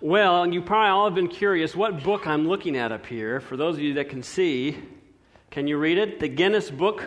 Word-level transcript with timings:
Well, 0.00 0.46
you 0.46 0.62
probably 0.62 0.90
all 0.90 1.06
have 1.06 1.16
been 1.16 1.26
curious 1.26 1.74
what 1.74 2.04
book 2.04 2.28
I'm 2.28 2.46
looking 2.46 2.76
at 2.76 2.92
up 2.92 3.04
here. 3.04 3.40
For 3.40 3.56
those 3.56 3.74
of 3.74 3.80
you 3.80 3.94
that 3.94 4.08
can 4.08 4.22
see, 4.22 4.78
can 5.50 5.66
you 5.66 5.76
read 5.76 5.98
it? 5.98 6.20
The 6.20 6.28
Guinness 6.28 6.70
Book 6.70 7.04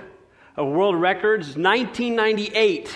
of 0.58 0.68
World 0.68 1.00
Records, 1.00 1.56
1998. 1.56 2.94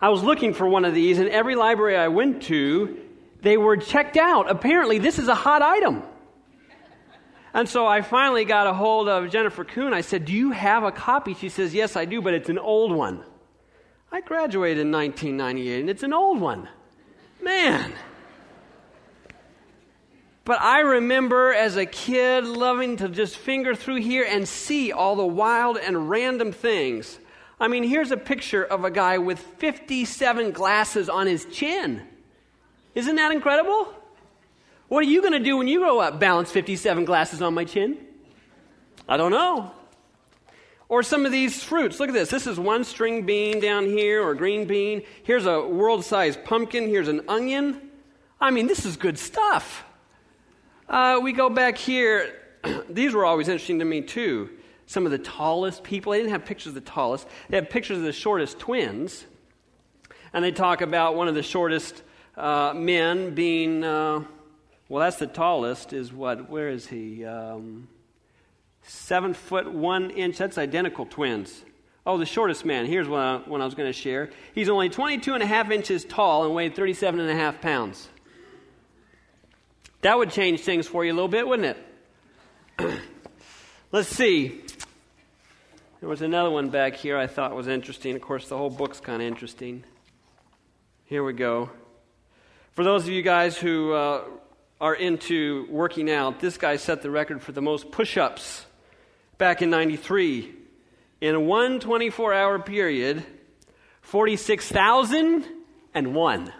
I 0.00 0.08
was 0.08 0.22
looking 0.22 0.54
for 0.54 0.66
one 0.66 0.86
of 0.86 0.94
these, 0.94 1.18
and 1.18 1.28
every 1.28 1.56
library 1.56 1.98
I 1.98 2.08
went 2.08 2.44
to, 2.44 2.96
they 3.42 3.58
were 3.58 3.76
checked 3.76 4.16
out. 4.16 4.50
Apparently, 4.50 4.98
this 4.98 5.18
is 5.18 5.28
a 5.28 5.34
hot 5.34 5.60
item. 5.60 6.02
And 7.52 7.68
so 7.68 7.86
I 7.86 8.00
finally 8.00 8.46
got 8.46 8.66
a 8.66 8.72
hold 8.72 9.10
of 9.10 9.30
Jennifer 9.30 9.62
Kuhn. 9.64 9.92
I 9.92 10.00
said, 10.00 10.24
Do 10.24 10.32
you 10.32 10.52
have 10.52 10.84
a 10.84 10.90
copy? 10.90 11.34
She 11.34 11.50
says, 11.50 11.74
Yes, 11.74 11.96
I 11.96 12.06
do, 12.06 12.22
but 12.22 12.32
it's 12.32 12.48
an 12.48 12.58
old 12.58 12.92
one. 12.92 13.22
I 14.10 14.22
graduated 14.22 14.86
in 14.86 14.90
1998, 14.90 15.80
and 15.80 15.90
it's 15.90 16.02
an 16.02 16.14
old 16.14 16.40
one. 16.40 16.66
Man. 17.42 17.92
But 20.48 20.62
I 20.62 20.80
remember 20.80 21.52
as 21.52 21.76
a 21.76 21.84
kid 21.84 22.46
loving 22.46 22.96
to 22.96 23.10
just 23.10 23.36
finger 23.36 23.74
through 23.74 24.00
here 24.00 24.24
and 24.26 24.48
see 24.48 24.92
all 24.92 25.14
the 25.14 25.26
wild 25.26 25.76
and 25.76 26.08
random 26.08 26.52
things. 26.52 27.18
I 27.60 27.68
mean, 27.68 27.82
here's 27.82 28.12
a 28.12 28.16
picture 28.16 28.64
of 28.64 28.82
a 28.82 28.90
guy 28.90 29.18
with 29.18 29.38
57 29.38 30.52
glasses 30.52 31.10
on 31.10 31.26
his 31.26 31.44
chin. 31.52 32.00
Isn't 32.94 33.16
that 33.16 33.30
incredible? 33.30 33.92
What 34.88 35.00
are 35.00 35.08
you 35.10 35.20
going 35.20 35.34
to 35.34 35.38
do 35.38 35.58
when 35.58 35.68
you 35.68 35.80
grow 35.80 35.98
up? 35.98 36.18
Balance 36.18 36.50
57 36.50 37.04
glasses 37.04 37.42
on 37.42 37.52
my 37.52 37.66
chin? 37.66 37.98
I 39.06 39.18
don't 39.18 39.32
know. 39.32 39.72
Or 40.88 41.02
some 41.02 41.26
of 41.26 41.30
these 41.30 41.62
fruits. 41.62 42.00
Look 42.00 42.08
at 42.08 42.14
this. 42.14 42.30
This 42.30 42.46
is 42.46 42.58
one 42.58 42.84
string 42.84 43.26
bean 43.26 43.60
down 43.60 43.84
here, 43.84 44.26
or 44.26 44.34
green 44.34 44.66
bean. 44.66 45.02
Here's 45.24 45.44
a 45.44 45.60
world 45.60 46.06
sized 46.06 46.42
pumpkin. 46.42 46.88
Here's 46.88 47.08
an 47.08 47.20
onion. 47.28 47.90
I 48.40 48.50
mean, 48.50 48.66
this 48.66 48.86
is 48.86 48.96
good 48.96 49.18
stuff. 49.18 49.84
Uh, 50.88 51.20
we 51.22 51.32
go 51.32 51.50
back 51.50 51.76
here. 51.76 52.34
These 52.88 53.12
were 53.12 53.26
always 53.26 53.48
interesting 53.48 53.78
to 53.80 53.84
me, 53.84 54.00
too. 54.00 54.48
Some 54.86 55.04
of 55.04 55.12
the 55.12 55.18
tallest 55.18 55.82
people. 55.82 56.12
They 56.12 56.18
didn't 56.18 56.30
have 56.30 56.46
pictures 56.46 56.68
of 56.68 56.74
the 56.74 56.80
tallest, 56.80 57.28
they 57.48 57.56
had 57.56 57.68
pictures 57.68 57.98
of 57.98 58.04
the 58.04 58.12
shortest 58.12 58.58
twins. 58.58 59.26
And 60.32 60.44
they 60.44 60.52
talk 60.52 60.82
about 60.82 61.14
one 61.14 61.26
of 61.26 61.34
the 61.34 61.42
shortest 61.42 62.02
uh, 62.36 62.72
men 62.74 63.34
being, 63.34 63.82
uh, 63.82 64.24
well, 64.88 65.02
that's 65.02 65.16
the 65.16 65.26
tallest, 65.26 65.94
is 65.94 66.12
what? 66.12 66.50
Where 66.50 66.68
is 66.68 66.86
he? 66.86 67.24
Um, 67.24 67.88
seven 68.82 69.32
foot 69.32 69.70
one 69.72 70.10
inch. 70.10 70.36
That's 70.36 70.58
identical 70.58 71.06
twins. 71.06 71.64
Oh, 72.06 72.16
the 72.16 72.26
shortest 72.26 72.64
man. 72.64 72.86
Here's 72.86 73.08
one 73.08 73.20
I, 73.20 73.36
I 73.36 73.64
was 73.64 73.74
going 73.74 73.88
to 73.88 73.92
share. 73.92 74.30
He's 74.54 74.68
only 74.68 74.88
22 74.88 75.34
and 75.34 75.42
a 75.42 75.46
half 75.46 75.70
inches 75.70 76.04
tall 76.04 76.44
and 76.44 76.54
weighed 76.54 76.74
37 76.74 77.20
and 77.20 77.30
a 77.30 77.34
half 77.34 77.60
pounds. 77.60 78.08
That 80.02 80.16
would 80.16 80.30
change 80.30 80.60
things 80.60 80.86
for 80.86 81.04
you 81.04 81.12
a 81.12 81.14
little 81.14 81.28
bit, 81.28 81.46
wouldn't 81.46 81.76
it? 82.78 82.78
Let's 83.92 84.08
see. 84.08 84.62
There 86.00 86.08
was 86.08 86.22
another 86.22 86.50
one 86.50 86.70
back 86.70 86.94
here 86.94 87.18
I 87.18 87.26
thought 87.26 87.56
was 87.56 87.66
interesting. 87.66 88.14
Of 88.14 88.22
course, 88.22 88.48
the 88.48 88.56
whole 88.56 88.70
book's 88.70 89.00
kind 89.00 89.20
of 89.20 89.26
interesting. 89.26 89.82
Here 91.06 91.24
we 91.24 91.32
go. 91.32 91.70
For 92.74 92.84
those 92.84 93.02
of 93.02 93.10
you 93.10 93.22
guys 93.22 93.56
who 93.56 93.92
uh, 93.92 94.22
are 94.80 94.94
into 94.94 95.66
working 95.68 96.08
out, 96.08 96.38
this 96.38 96.58
guy 96.58 96.76
set 96.76 97.02
the 97.02 97.10
record 97.10 97.42
for 97.42 97.50
the 97.50 97.60
most 97.60 97.90
push 97.90 98.16
ups 98.16 98.64
back 99.36 99.62
in 99.62 99.70
93. 99.70 100.54
In 101.20 101.46
one 101.46 101.80
24 101.80 102.32
hour 102.32 102.60
period, 102.60 103.26
46,001. 104.02 106.52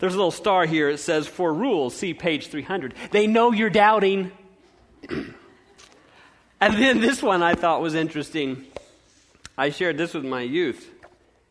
There's 0.00 0.14
a 0.14 0.16
little 0.16 0.30
star 0.30 0.64
here. 0.64 0.88
It 0.88 0.98
says, 0.98 1.26
For 1.26 1.52
rules, 1.52 1.94
see 1.94 2.14
page 2.14 2.48
300. 2.48 2.94
They 3.10 3.26
know 3.26 3.52
you're 3.52 3.70
doubting. 3.70 4.32
and 5.08 5.34
then 6.60 7.00
this 7.00 7.22
one 7.22 7.42
I 7.42 7.54
thought 7.54 7.82
was 7.82 7.94
interesting. 7.94 8.64
I 9.58 9.68
shared 9.70 9.98
this 9.98 10.14
with 10.14 10.24
my 10.24 10.40
youth. 10.40 10.90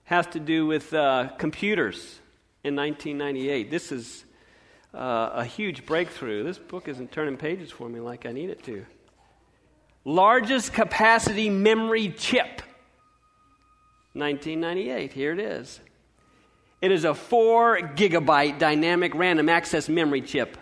Has 0.05 0.25
to 0.27 0.39
do 0.39 0.65
with 0.65 0.91
uh, 0.95 1.29
computers 1.37 2.19
in 2.63 2.75
1998. 2.75 3.69
This 3.69 3.91
is 3.91 4.25
uh, 4.95 5.29
a 5.33 5.45
huge 5.45 5.85
breakthrough. 5.85 6.43
This 6.43 6.57
book 6.57 6.87
isn't 6.87 7.11
turning 7.11 7.37
pages 7.37 7.69
for 7.69 7.87
me 7.87 7.99
like 7.99 8.25
I 8.25 8.31
need 8.31 8.49
it 8.49 8.63
to. 8.63 8.83
Largest 10.05 10.73
capacity 10.73 11.51
memory 11.51 12.09
chip. 12.09 12.63
1998. 14.13 15.13
Here 15.13 15.33
it 15.33 15.39
is. 15.39 15.79
It 16.81 16.91
is 16.91 17.03
a 17.03 17.13
4 17.13 17.79
gigabyte 17.95 18.57
dynamic 18.57 19.13
random 19.13 19.49
access 19.49 19.89
memory 19.89 20.21
chip. 20.21 20.57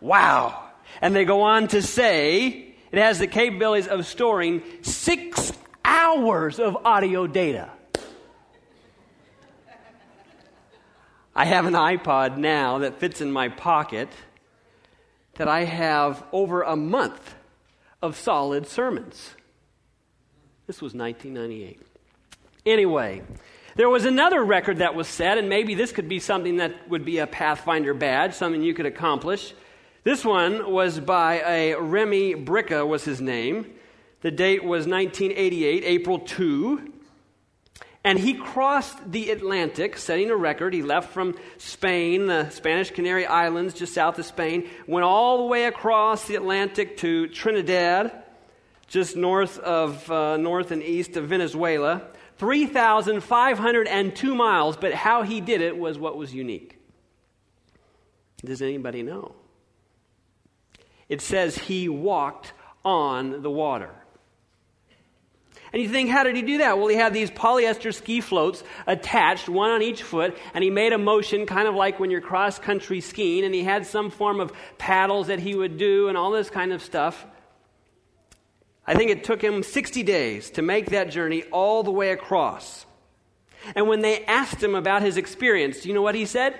Wow. 0.00 0.64
And 1.00 1.14
they 1.14 1.24
go 1.24 1.42
on 1.42 1.68
to 1.68 1.82
say 1.82 2.74
it 2.92 2.98
has 2.98 3.18
the 3.18 3.26
capabilities 3.26 3.88
of 3.88 4.06
storing 4.06 4.62
six 4.82 5.52
hours 5.84 6.58
of 6.58 6.76
audio 6.84 7.26
data. 7.26 7.70
I 11.34 11.44
have 11.44 11.66
an 11.66 11.74
iPod 11.74 12.36
now 12.36 12.78
that 12.78 12.98
fits 12.98 13.20
in 13.20 13.30
my 13.32 13.48
pocket 13.48 14.08
that 15.34 15.48
I 15.48 15.64
have 15.64 16.22
over 16.32 16.62
a 16.62 16.76
month 16.76 17.34
of 18.02 18.16
solid 18.16 18.66
sermons. 18.66 19.34
This 20.66 20.82
was 20.82 20.94
1998. 20.94 21.80
Anyway, 22.66 23.22
there 23.80 23.88
was 23.88 24.04
another 24.04 24.44
record 24.44 24.80
that 24.80 24.94
was 24.94 25.08
set, 25.08 25.38
and 25.38 25.48
maybe 25.48 25.74
this 25.74 25.90
could 25.90 26.06
be 26.06 26.18
something 26.18 26.56
that 26.56 26.86
would 26.90 27.02
be 27.02 27.16
a 27.16 27.26
Pathfinder 27.26 27.94
badge, 27.94 28.34
something 28.34 28.62
you 28.62 28.74
could 28.74 28.84
accomplish. 28.84 29.54
This 30.04 30.22
one 30.22 30.70
was 30.70 31.00
by 31.00 31.40
a 31.40 31.80
Remy 31.80 32.34
Bricka 32.34 32.86
was 32.86 33.06
his 33.06 33.22
name. 33.22 33.72
The 34.20 34.30
date 34.30 34.62
was 34.62 34.86
1988, 34.86 35.82
April 35.84 36.18
2. 36.18 36.92
And 38.04 38.18
he 38.18 38.34
crossed 38.34 38.98
the 39.10 39.30
Atlantic, 39.30 39.96
setting 39.96 40.30
a 40.30 40.36
record. 40.36 40.74
He 40.74 40.82
left 40.82 41.14
from 41.14 41.38
Spain, 41.56 42.26
the 42.26 42.50
Spanish 42.50 42.90
Canary 42.90 43.24
Islands, 43.24 43.72
just 43.72 43.94
south 43.94 44.18
of 44.18 44.26
Spain, 44.26 44.68
went 44.86 45.04
all 45.04 45.38
the 45.38 45.44
way 45.44 45.64
across 45.64 46.26
the 46.26 46.34
Atlantic 46.34 46.98
to 46.98 47.28
Trinidad, 47.28 48.12
just 48.88 49.16
north 49.16 49.58
of 49.58 50.10
uh, 50.10 50.36
north 50.36 50.70
and 50.70 50.82
east 50.82 51.16
of 51.16 51.28
Venezuela. 51.28 52.02
3,502 52.40 54.34
miles, 54.34 54.78
but 54.78 54.94
how 54.94 55.22
he 55.22 55.42
did 55.42 55.60
it 55.60 55.76
was 55.76 55.98
what 55.98 56.16
was 56.16 56.34
unique. 56.34 56.78
Does 58.42 58.62
anybody 58.62 59.02
know? 59.02 59.34
It 61.10 61.20
says 61.20 61.58
he 61.58 61.90
walked 61.90 62.54
on 62.82 63.42
the 63.42 63.50
water. 63.50 63.90
And 65.74 65.82
you 65.82 65.90
think, 65.90 66.08
how 66.08 66.24
did 66.24 66.34
he 66.34 66.40
do 66.40 66.56
that? 66.58 66.78
Well, 66.78 66.88
he 66.88 66.96
had 66.96 67.12
these 67.12 67.30
polyester 67.30 67.94
ski 67.94 68.22
floats 68.22 68.64
attached, 68.86 69.46
one 69.46 69.70
on 69.70 69.82
each 69.82 70.02
foot, 70.02 70.34
and 70.54 70.64
he 70.64 70.70
made 70.70 70.94
a 70.94 70.98
motion 70.98 71.44
kind 71.44 71.68
of 71.68 71.74
like 71.74 72.00
when 72.00 72.10
you're 72.10 72.22
cross 72.22 72.58
country 72.58 73.02
skiing, 73.02 73.44
and 73.44 73.54
he 73.54 73.62
had 73.62 73.84
some 73.84 74.08
form 74.08 74.40
of 74.40 74.50
paddles 74.78 75.26
that 75.26 75.40
he 75.40 75.54
would 75.54 75.76
do 75.76 76.08
and 76.08 76.16
all 76.16 76.30
this 76.30 76.48
kind 76.48 76.72
of 76.72 76.82
stuff. 76.82 77.26
I 78.90 78.94
think 78.94 79.10
it 79.12 79.22
took 79.22 79.40
him 79.40 79.62
60 79.62 80.02
days 80.02 80.50
to 80.50 80.62
make 80.62 80.86
that 80.86 81.10
journey 81.10 81.44
all 81.52 81.84
the 81.84 81.92
way 81.92 82.10
across. 82.10 82.86
And 83.76 83.86
when 83.86 84.00
they 84.00 84.24
asked 84.24 84.60
him 84.60 84.74
about 84.74 85.02
his 85.02 85.16
experience, 85.16 85.82
do 85.82 85.88
you 85.88 85.94
know 85.94 86.02
what 86.02 86.16
he 86.16 86.26
said? 86.26 86.58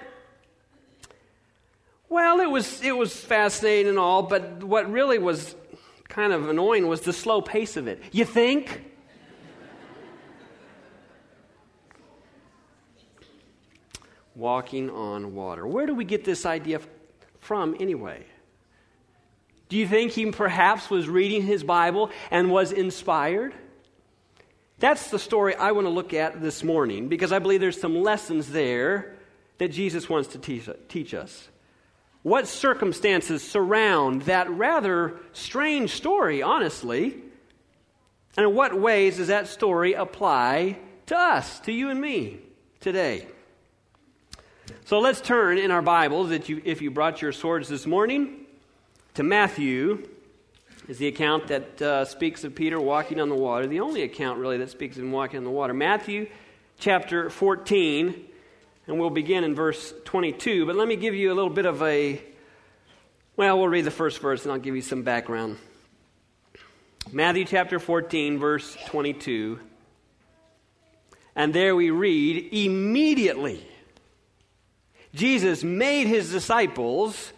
Well, 2.09 2.39
it 2.39 2.49
was, 2.49 2.83
it 2.83 2.97
was 2.97 3.19
fascinating 3.19 3.89
and 3.89 3.99
all, 3.99 4.23
but 4.23 4.63
what 4.63 4.89
really 4.93 5.19
was 5.19 5.57
kind 6.09 6.33
of 6.33 6.49
annoying 6.49 6.87
was 6.87 7.01
the 7.01 7.13
slow 7.13 7.43
pace 7.43 7.77
of 7.77 7.89
it. 7.89 8.01
You 8.13 8.25
think? 8.25 8.79
Walking 14.37 14.89
on 14.89 15.35
water. 15.35 15.67
Where 15.67 15.85
do 15.85 15.97
we 15.97 16.05
get 16.05 16.25
this 16.25 16.47
idea 16.47 16.81
from 17.41 17.75
anyway? 17.81 18.25
Do 19.71 19.77
you 19.77 19.87
think 19.87 20.11
he 20.11 20.31
perhaps 20.33 20.91
was 20.91 21.09
reading 21.09 21.43
his 21.43 21.63
Bible 21.63 22.11
and 22.31 22.51
was 22.51 22.73
inspired? 22.73 23.55
That's 24.81 25.11
the 25.11 25.19
story 25.19 25.55
I 25.55 25.71
want 25.71 25.87
to 25.87 25.91
look 25.91 26.13
at 26.13 26.43
this 26.43 26.65
morning 26.65 27.07
because 27.07 27.31
I 27.31 27.39
believe 27.39 27.61
there's 27.61 27.81
some 27.81 28.03
lessons 28.03 28.51
there 28.51 29.17
that 29.59 29.69
Jesus 29.69 30.09
wants 30.09 30.31
to 30.31 30.39
teach, 30.39 31.15
us. 31.15 31.49
What 32.23 32.49
circumstances 32.49 33.49
surround 33.49 34.23
that 34.23 34.51
rather 34.51 35.21
strange 35.33 35.93
story, 35.93 36.43
honestly? 36.43 37.23
And 38.37 38.47
in 38.47 38.55
what 38.55 38.79
ways 38.79 39.19
does 39.19 39.29
that 39.29 39.47
story 39.47 39.93
apply 39.93 40.79
to 41.07 41.17
us, 41.17 41.61
to 41.61 41.73
you 41.73 41.91
and 41.91 42.01
me 42.01 42.41
today? 42.81 43.29
So 44.87 44.99
let's 44.99 45.21
turn 45.21 45.59
in 45.59 45.71
our 45.71 45.83
Bibles, 45.83 46.31
you, 46.49 46.61
if 46.65 46.83
you 46.83 46.91
brought 46.91 47.23
your 47.23 47.33
swords 47.33 47.69
this 47.69 47.87
morning, 47.87 48.47
to 49.21 49.25
Matthew 49.25 50.09
is 50.89 50.97
the 50.97 51.07
account 51.07 51.49
that 51.49 51.83
uh, 51.83 52.05
speaks 52.07 52.43
of 52.43 52.55
Peter 52.55 52.81
walking 52.81 53.21
on 53.21 53.29
the 53.29 53.35
water, 53.35 53.67
the 53.67 53.81
only 53.81 54.03
account 54.03 54.39
really 54.39 54.57
that 54.57 54.71
speaks 54.71 54.97
of 54.97 55.03
him 55.03 55.13
walking 55.13 55.37
on 55.37 55.45
the 55.45 55.51
water. 55.51 55.75
Matthew 55.75 56.27
chapter 56.79 57.29
14, 57.29 58.25
And 58.87 58.99
we'll 58.99 59.11
begin 59.11 59.45
in 59.45 59.55
verse 59.55 59.93
22. 60.07 60.65
But 60.65 60.75
let 60.75 60.89
me 60.89 60.97
give 60.97 61.15
you 61.15 61.31
a 61.31 61.35
little 61.35 61.51
bit 61.51 61.67
of 61.67 61.83
a, 61.83 62.19
well, 63.37 63.59
we'll 63.59 63.69
read 63.69 63.85
the 63.85 63.91
first 63.91 64.21
verse 64.21 64.45
and 64.45 64.53
I'll 64.53 64.59
give 64.59 64.75
you 64.75 64.81
some 64.81 65.03
background. 65.03 65.59
Matthew 67.13 67.45
chapter 67.45 67.79
14, 67.79 68.39
verse 68.39 68.75
22. 68.87 69.61
And 71.37 71.53
there 71.53 71.77
we 71.77 71.91
read, 71.91 72.55
immediately 72.55 73.69
Jesus 75.15 75.63
made 75.63 76.07
his 76.07 76.33
disciples 76.33 77.35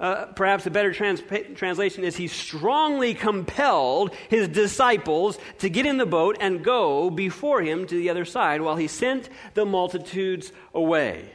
uh, 0.00 0.26
perhaps 0.26 0.66
a 0.66 0.70
better 0.70 0.92
trans- 0.92 1.22
translation 1.54 2.02
is 2.02 2.16
he 2.16 2.26
strongly 2.26 3.14
compelled 3.14 4.12
his 4.28 4.48
disciples 4.48 5.38
to 5.58 5.70
get 5.70 5.86
in 5.86 5.98
the 5.98 6.06
boat 6.06 6.36
and 6.40 6.64
go 6.64 7.10
before 7.10 7.62
him 7.62 7.86
to 7.86 7.94
the 7.94 8.10
other 8.10 8.24
side 8.24 8.60
while 8.60 8.76
he 8.76 8.88
sent 8.88 9.28
the 9.54 9.64
multitudes 9.64 10.52
away. 10.74 11.30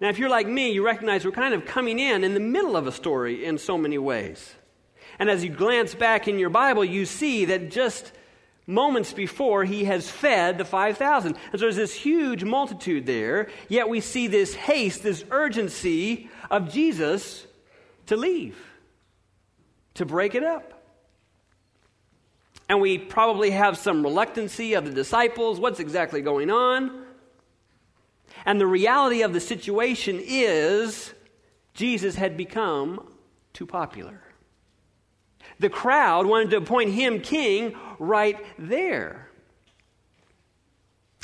Now, 0.00 0.10
if 0.10 0.18
you're 0.18 0.28
like 0.28 0.46
me, 0.46 0.70
you 0.70 0.84
recognize 0.84 1.24
we're 1.24 1.32
kind 1.32 1.54
of 1.54 1.64
coming 1.64 1.98
in 1.98 2.24
in 2.24 2.34
the 2.34 2.40
middle 2.40 2.76
of 2.76 2.86
a 2.86 2.92
story 2.92 3.44
in 3.44 3.58
so 3.58 3.76
many 3.78 3.98
ways. 3.98 4.54
And 5.18 5.30
as 5.30 5.42
you 5.42 5.50
glance 5.50 5.94
back 5.94 6.28
in 6.28 6.38
your 6.38 6.50
Bible, 6.50 6.84
you 6.84 7.04
see 7.04 7.44
that 7.46 7.70
just 7.70 8.12
moments 8.66 9.12
before 9.12 9.64
he 9.64 9.84
has 9.84 10.10
fed 10.10 10.58
the 10.58 10.64
5,000. 10.64 11.34
And 11.34 11.38
so 11.52 11.58
there's 11.58 11.76
this 11.76 11.94
huge 11.94 12.44
multitude 12.44 13.06
there, 13.06 13.48
yet 13.68 13.88
we 13.88 14.00
see 14.00 14.26
this 14.26 14.54
haste, 14.54 15.02
this 15.02 15.24
urgency 15.30 16.28
of 16.50 16.72
Jesus 16.72 17.46
to 18.06 18.16
leave, 18.16 18.58
to 19.94 20.06
break 20.06 20.34
it 20.34 20.42
up. 20.42 20.70
And 22.68 22.80
we 22.80 22.96
probably 22.96 23.50
have 23.50 23.76
some 23.76 24.02
reluctancy 24.02 24.74
of 24.74 24.86
the 24.86 24.90
disciples. 24.90 25.60
What's 25.60 25.80
exactly 25.80 26.22
going 26.22 26.50
on? 26.50 27.04
And 28.46 28.60
the 28.60 28.66
reality 28.66 29.22
of 29.22 29.32
the 29.32 29.40
situation 29.40 30.20
is 30.22 31.12
Jesus 31.74 32.14
had 32.14 32.36
become 32.36 33.14
too 33.52 33.66
popular. 33.66 34.22
The 35.58 35.70
crowd 35.70 36.26
wanted 36.26 36.50
to 36.50 36.56
appoint 36.58 36.92
him 36.92 37.20
king 37.20 37.76
right 37.98 38.38
there. 38.58 39.28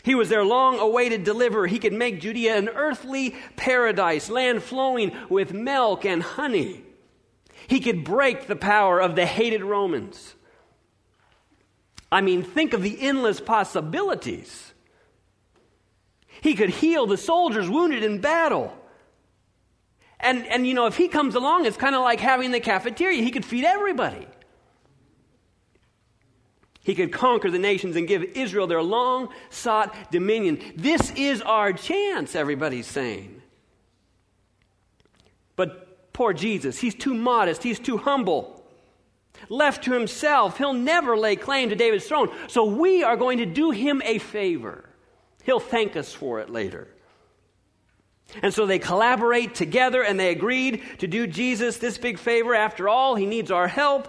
He 0.02 0.14
was 0.14 0.28
their 0.28 0.44
long 0.44 0.78
awaited 0.78 1.24
deliverer. 1.24 1.66
He 1.66 1.78
could 1.78 1.92
make 1.92 2.20
Judea 2.20 2.56
an 2.56 2.68
earthly 2.68 3.36
paradise, 3.56 4.30
land 4.30 4.62
flowing 4.62 5.14
with 5.28 5.52
milk 5.52 6.04
and 6.04 6.22
honey. 6.22 6.84
He 7.66 7.80
could 7.80 8.04
break 8.04 8.46
the 8.46 8.56
power 8.56 9.00
of 9.00 9.14
the 9.14 9.26
hated 9.26 9.62
Romans. 9.62 10.34
I 12.10 12.22
mean, 12.22 12.42
think 12.42 12.72
of 12.72 12.82
the 12.82 13.00
endless 13.00 13.40
possibilities. 13.40 14.72
He 16.40 16.54
could 16.54 16.70
heal 16.70 17.06
the 17.06 17.18
soldiers 17.18 17.68
wounded 17.68 18.02
in 18.02 18.20
battle. 18.20 18.76
And, 20.22 20.46
and 20.46 20.66
you 20.66 20.74
know, 20.74 20.86
if 20.86 20.96
he 20.96 21.08
comes 21.08 21.34
along, 21.34 21.66
it's 21.66 21.76
kind 21.76 21.94
of 21.94 22.02
like 22.02 22.20
having 22.20 22.50
the 22.50 22.60
cafeteria. 22.60 23.22
He 23.22 23.30
could 23.30 23.44
feed 23.44 23.64
everybody. 23.64 24.26
He 26.82 26.94
could 26.94 27.12
conquer 27.12 27.50
the 27.50 27.58
nations 27.58 27.96
and 27.96 28.08
give 28.08 28.22
Israel 28.34 28.66
their 28.66 28.82
long 28.82 29.28
sought 29.50 29.94
dominion. 30.10 30.60
This 30.76 31.12
is 31.12 31.42
our 31.42 31.72
chance, 31.72 32.34
everybody's 32.34 32.86
saying. 32.86 33.42
But 35.56 36.12
poor 36.12 36.32
Jesus, 36.32 36.78
he's 36.78 36.94
too 36.94 37.14
modest, 37.14 37.62
he's 37.62 37.78
too 37.78 37.98
humble. 37.98 38.64
Left 39.48 39.84
to 39.84 39.92
himself, 39.92 40.58
he'll 40.58 40.72
never 40.72 41.16
lay 41.16 41.36
claim 41.36 41.68
to 41.68 41.76
David's 41.76 42.06
throne. 42.06 42.30
So 42.48 42.64
we 42.64 43.02
are 43.02 43.16
going 43.16 43.38
to 43.38 43.46
do 43.46 43.70
him 43.70 44.02
a 44.04 44.18
favor. 44.18 44.84
He'll 45.44 45.60
thank 45.60 45.96
us 45.96 46.12
for 46.12 46.40
it 46.40 46.50
later. 46.50 46.88
And 48.42 48.54
so 48.54 48.66
they 48.66 48.78
collaborate 48.78 49.54
together 49.54 50.02
and 50.02 50.18
they 50.18 50.30
agreed 50.30 50.82
to 50.98 51.06
do 51.06 51.26
Jesus 51.26 51.78
this 51.78 51.98
big 51.98 52.18
favor. 52.18 52.54
After 52.54 52.88
all, 52.88 53.14
he 53.14 53.26
needs 53.26 53.50
our 53.50 53.68
help. 53.68 54.08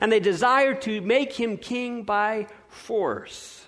And 0.00 0.12
they 0.12 0.20
desire 0.20 0.74
to 0.74 1.00
make 1.00 1.32
him 1.32 1.56
king 1.56 2.02
by 2.02 2.48
force. 2.68 3.66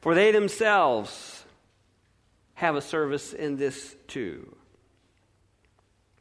For 0.00 0.14
they 0.14 0.32
themselves 0.32 1.44
have 2.54 2.76
a 2.76 2.82
service 2.82 3.32
in 3.32 3.56
this 3.56 3.96
too. 4.06 4.54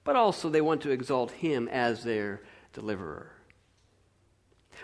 But 0.03 0.15
also 0.15 0.49
they 0.49 0.61
want 0.61 0.81
to 0.81 0.91
exalt 0.91 1.31
him 1.31 1.67
as 1.67 2.03
their 2.03 2.41
deliverer. 2.71 3.32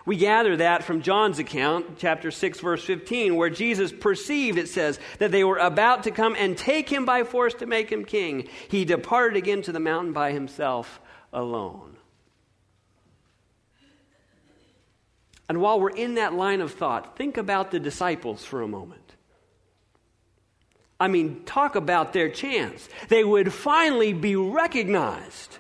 We 0.06 0.16
gather 0.16 0.58
that 0.58 0.84
from 0.84 1.02
John's 1.02 1.40
account, 1.40 1.98
chapter 1.98 2.32
6, 2.32 2.60
verse 2.60 2.84
15, 2.84 3.36
where 3.36 3.50
Jesus 3.50 3.92
perceived, 3.92 4.58
it 4.58 4.70
says, 4.70 5.00
that 5.20 5.32
they 5.32 5.44
were 5.44 5.58
about 5.58 6.04
to 6.04 6.12
come 6.12 6.36
and 6.38 6.58
take 6.58 6.90
him 6.90 7.06
by 7.06 7.24
force 7.24 7.54
to 7.56 7.66
make 7.66 7.92
him 7.92 8.06
king. 8.06 8.48
He 8.70 8.86
departed 8.86 9.38
again 9.38 9.62
to 9.64 9.72
the 9.72 9.80
mountain 9.80 10.14
by 10.14 10.32
himself 10.32 11.00
alone. 11.34 11.98
And 15.48 15.60
while 15.62 15.80
we're 15.80 15.90
in 15.90 16.16
that 16.16 16.34
line 16.34 16.62
of 16.62 16.74
thought, 16.74 17.18
think 17.18 17.38
about 17.38 17.72
the 17.72 17.80
disciples 17.80 18.46
for 18.46 18.62
a 18.62 18.68
moment. 18.68 19.16
I 21.00 21.08
mean, 21.08 21.44
talk 21.46 21.76
about 21.76 22.14
their 22.14 22.30
chance. 22.30 22.88
They 23.08 23.24
would 23.24 23.52
finally 23.54 24.14
be 24.14 24.36
recognized. 24.36 25.58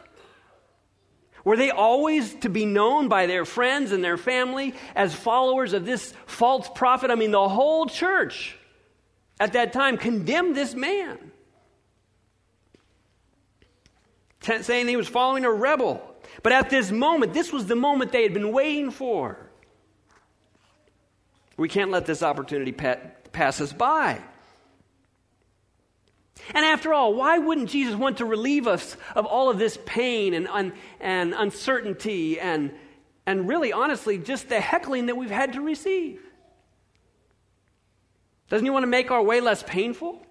Were 1.43 1.55
they 1.55 1.71
always 1.71 2.33
to 2.35 2.49
be 2.49 2.65
known 2.65 3.07
by 3.07 3.25
their 3.25 3.45
friends 3.45 3.91
and 3.91 4.03
their 4.03 4.17
family 4.17 4.73
as 4.95 5.15
followers 5.15 5.73
of 5.73 5.85
this 5.85 6.13
false 6.25 6.69
prophet? 6.75 7.11
I 7.11 7.15
mean, 7.15 7.31
the 7.31 7.47
whole 7.49 7.85
church 7.85 8.57
at 9.39 9.53
that 9.53 9.71
time 9.71 9.97
condemned 9.97 10.55
this 10.55 10.75
man, 10.75 11.17
saying 14.41 14.87
he 14.87 14.97
was 14.97 15.07
following 15.07 15.45
a 15.45 15.51
rebel. 15.51 16.03
But 16.43 16.51
at 16.51 16.69
this 16.69 16.91
moment, 16.91 17.33
this 17.33 17.51
was 17.51 17.67
the 17.67 17.75
moment 17.75 18.11
they 18.11 18.23
had 18.23 18.33
been 18.33 18.51
waiting 18.51 18.91
for. 18.91 19.37
We 21.57 21.67
can't 21.67 21.91
let 21.91 22.05
this 22.05 22.23
opportunity 22.23 22.71
pass 22.71 23.59
us 23.61 23.73
by. 23.73 24.21
And 26.53 26.65
after 26.65 26.93
all, 26.93 27.13
why 27.13 27.37
wouldn't 27.37 27.69
Jesus 27.69 27.95
want 27.95 28.17
to 28.17 28.25
relieve 28.25 28.67
us 28.67 28.97
of 29.15 29.25
all 29.25 29.49
of 29.49 29.59
this 29.59 29.77
pain 29.85 30.33
and, 30.33 30.47
un, 30.47 30.73
and 30.99 31.33
uncertainty 31.33 32.39
and, 32.39 32.71
and 33.25 33.47
really, 33.47 33.71
honestly, 33.71 34.17
just 34.17 34.49
the 34.49 34.59
heckling 34.59 35.07
that 35.07 35.17
we've 35.17 35.29
had 35.29 35.53
to 35.53 35.61
receive? 35.61 36.21
Doesn't 38.49 38.65
he 38.65 38.71
want 38.71 38.83
to 38.83 38.87
make 38.87 39.11
our 39.11 39.21
way 39.21 39.41
less 39.41 39.63
painful? 39.63 40.25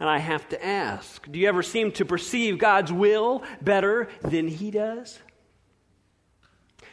And 0.00 0.08
I 0.08 0.18
have 0.18 0.48
to 0.48 0.64
ask 0.64 1.30
do 1.30 1.38
you 1.38 1.46
ever 1.48 1.62
seem 1.62 1.92
to 1.92 2.04
perceive 2.04 2.58
God's 2.58 2.92
will 2.92 3.44
better 3.60 4.08
than 4.22 4.48
he 4.48 4.70
does? 4.70 5.18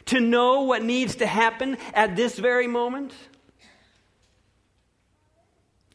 To 0.06 0.20
know 0.20 0.62
what 0.62 0.84
needs 0.84 1.16
to 1.16 1.26
happen 1.26 1.76
at 1.92 2.14
this 2.14 2.38
very 2.38 2.66
moment? 2.66 3.12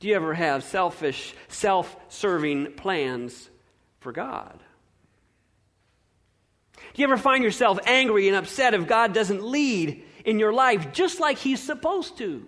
Do 0.06 0.10
you 0.10 0.18
ever 0.18 0.36
have 0.36 0.64
selfish, 0.64 1.34
self 1.48 1.96
serving 2.10 2.74
plans 2.74 3.50
for 4.02 4.12
God? 4.12 4.60
Do 6.76 7.02
you 7.02 7.06
ever 7.06 7.18
find 7.18 7.44
yourself 7.44 7.80
angry 7.88 8.28
and 8.28 8.38
upset 8.38 8.76
if 8.76 8.86
God 8.86 9.16
doesn't 9.16 9.42
lead 9.44 10.06
in 10.24 10.38
your 10.38 10.54
life 10.54 10.94
just 10.94 11.20
like 11.20 11.40
He's 11.40 11.60
supposed 11.60 12.20
to? 12.20 12.48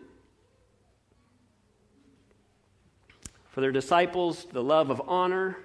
For 3.48 3.62
their 3.62 3.72
disciples, 3.72 4.46
the 4.52 4.62
love 4.62 4.92
of 4.92 5.02
honor 5.08 5.58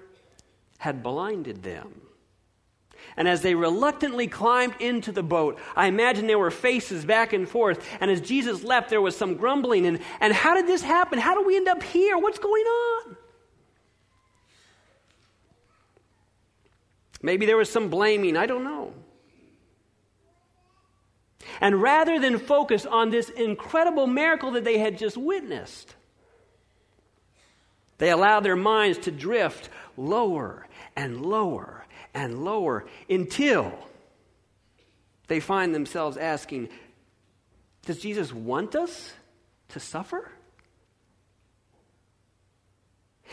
had 0.79 1.03
blinded 1.03 1.61
them. 1.61 2.01
And 3.15 3.27
as 3.27 3.41
they 3.41 3.55
reluctantly 3.55 4.27
climbed 4.27 4.75
into 4.79 5.11
the 5.11 5.23
boat, 5.23 5.59
I 5.75 5.87
imagine 5.87 6.27
there 6.27 6.39
were 6.39 6.51
faces 6.51 7.05
back 7.05 7.33
and 7.33 7.47
forth. 7.47 7.85
And 7.99 8.09
as 8.09 8.21
Jesus 8.21 8.63
left, 8.63 8.89
there 8.89 9.01
was 9.01 9.15
some 9.15 9.35
grumbling. 9.35 9.85
And, 9.85 9.99
and 10.19 10.33
how 10.33 10.55
did 10.55 10.67
this 10.67 10.81
happen? 10.81 11.19
How 11.19 11.35
do 11.35 11.45
we 11.45 11.55
end 11.55 11.67
up 11.67 11.83
here? 11.83 12.17
What's 12.17 12.39
going 12.39 12.63
on? 12.63 13.17
Maybe 17.21 17.45
there 17.45 17.57
was 17.57 17.69
some 17.69 17.89
blaming. 17.89 18.35
I 18.35 18.45
don't 18.45 18.63
know. 18.63 18.93
And 21.61 21.81
rather 21.81 22.19
than 22.19 22.39
focus 22.39 22.85
on 22.85 23.09
this 23.09 23.29
incredible 23.29 24.07
miracle 24.07 24.51
that 24.51 24.63
they 24.63 24.79
had 24.79 24.97
just 24.97 25.17
witnessed, 25.17 25.95
they 27.99 28.09
allowed 28.09 28.41
their 28.41 28.55
minds 28.55 28.97
to 28.99 29.11
drift 29.11 29.69
lower 29.95 30.67
and 30.95 31.25
lower 31.25 31.85
and 32.13 32.43
lower 32.43 32.85
until 33.09 33.73
they 35.27 35.39
find 35.39 35.73
themselves 35.73 36.17
asking, 36.17 36.69
Does 37.85 37.99
Jesus 37.99 38.33
want 38.33 38.75
us 38.75 39.13
to 39.69 39.79
suffer? 39.79 40.29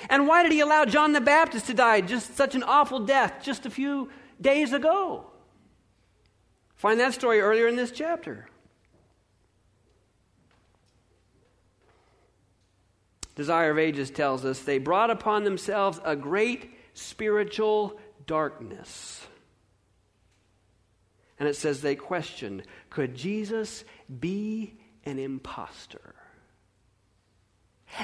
And 0.08 0.26
why 0.26 0.42
did 0.42 0.52
he 0.52 0.60
allow 0.60 0.84
John 0.84 1.12
the 1.12 1.20
Baptist 1.20 1.66
to 1.66 1.74
die 1.74 2.00
just 2.00 2.36
such 2.36 2.54
an 2.54 2.62
awful 2.62 3.00
death 3.00 3.42
just 3.42 3.66
a 3.66 3.70
few 3.70 4.08
days 4.40 4.72
ago? 4.72 5.26
Find 6.76 6.98
that 7.00 7.12
story 7.12 7.40
earlier 7.40 7.68
in 7.68 7.76
this 7.76 7.90
chapter. 7.90 8.48
Desire 13.34 13.70
of 13.70 13.78
Ages 13.78 14.10
tells 14.10 14.44
us 14.44 14.60
they 14.60 14.78
brought 14.78 15.10
upon 15.10 15.44
themselves 15.44 16.00
a 16.04 16.16
great 16.16 16.70
spiritual 16.94 17.99
darkness. 18.30 19.26
And 21.40 21.48
it 21.48 21.56
says 21.56 21.80
they 21.80 21.96
questioned 21.96 22.62
could 22.90 23.16
Jesus 23.16 23.84
be 24.20 24.74
an 25.04 25.18
impostor? 25.18 26.14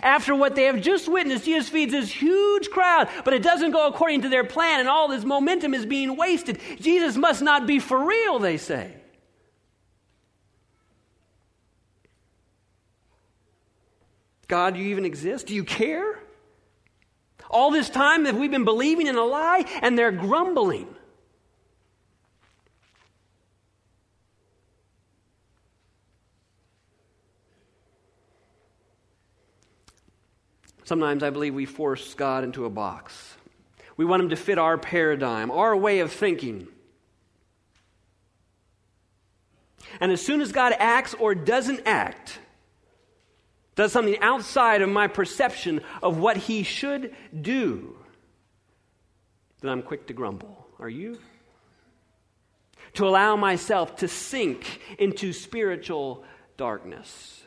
After 0.03 0.35
what 0.35 0.57
they 0.57 0.65
have 0.65 0.81
just 0.81 1.07
witnessed, 1.07 1.45
Jesus 1.45 1.69
feeds 1.69 1.93
this 1.93 2.11
huge 2.11 2.71
crowd, 2.71 3.09
but 3.25 3.35
it 3.35 3.43
doesn't 3.45 3.71
go 3.71 3.87
according 3.87 4.23
to 4.23 4.29
their 4.29 4.43
plan, 4.43 4.81
and 4.81 4.89
all 4.89 5.07
this 5.07 5.25
momentum 5.25 5.75
is 5.75 5.87
being 5.87 6.17
wasted. 6.17 6.59
Jesus 6.81 7.17
must 7.17 7.41
not 7.41 7.69
be 7.69 7.79
for 7.79 8.05
real, 8.05 8.41
they 8.41 8.57
say. 8.57 8.97
God, 14.49 14.75
do 14.75 14.81
you 14.81 14.89
even 14.89 15.05
exist? 15.05 15.47
Do 15.47 15.55
you 15.55 15.63
care? 15.63 16.19
All 17.51 17.71
this 17.71 17.89
time 17.89 18.25
that 18.25 18.35
we've 18.35 18.51
been 18.51 18.65
believing 18.65 19.07
in 19.07 19.17
a 19.17 19.25
lie, 19.25 19.65
and 19.83 19.99
they're 19.99 20.13
grumbling. 20.13 20.89
Sometimes 30.85 31.25
I 31.25 31.31
believe 31.31 31.53
we 31.53 31.67
force 31.67 32.15
God 32.15 32.45
into 32.45 32.65
a 32.65 32.71
box. 32.71 33.35
We 33.97 34.05
want 34.05 34.23
him 34.23 34.29
to 34.29 34.37
fit 34.37 34.57
our 34.57 34.79
paradigm, 34.79 35.51
our 35.51 35.77
way 35.77 35.99
of 35.99 36.13
thinking. 36.13 36.69
And 39.99 40.13
as 40.13 40.25
soon 40.25 40.41
as 40.41 40.53
God 40.53 40.75
acts 40.79 41.15
or 41.15 41.35
doesn't 41.35 41.81
act, 41.87 42.39
does 43.77 43.93
something 43.93 44.19
outside 44.21 44.83
of 44.83 44.89
my 44.89 45.07
perception 45.07 45.83
of 46.03 46.19
what 46.19 46.37
he 46.37 46.63
should 46.63 47.15
do, 47.39 47.95
then 49.61 49.71
I'm 49.71 49.83
quick 49.83 50.07
to 50.09 50.13
grumble. 50.13 50.67
Are 50.79 50.89
you? 50.89 51.19
To 52.95 53.07
allow 53.07 53.37
myself 53.37 53.97
to 53.97 54.09
sink 54.09 54.81
into 54.99 55.33
spiritual 55.33 56.25
darkness. 56.57 57.43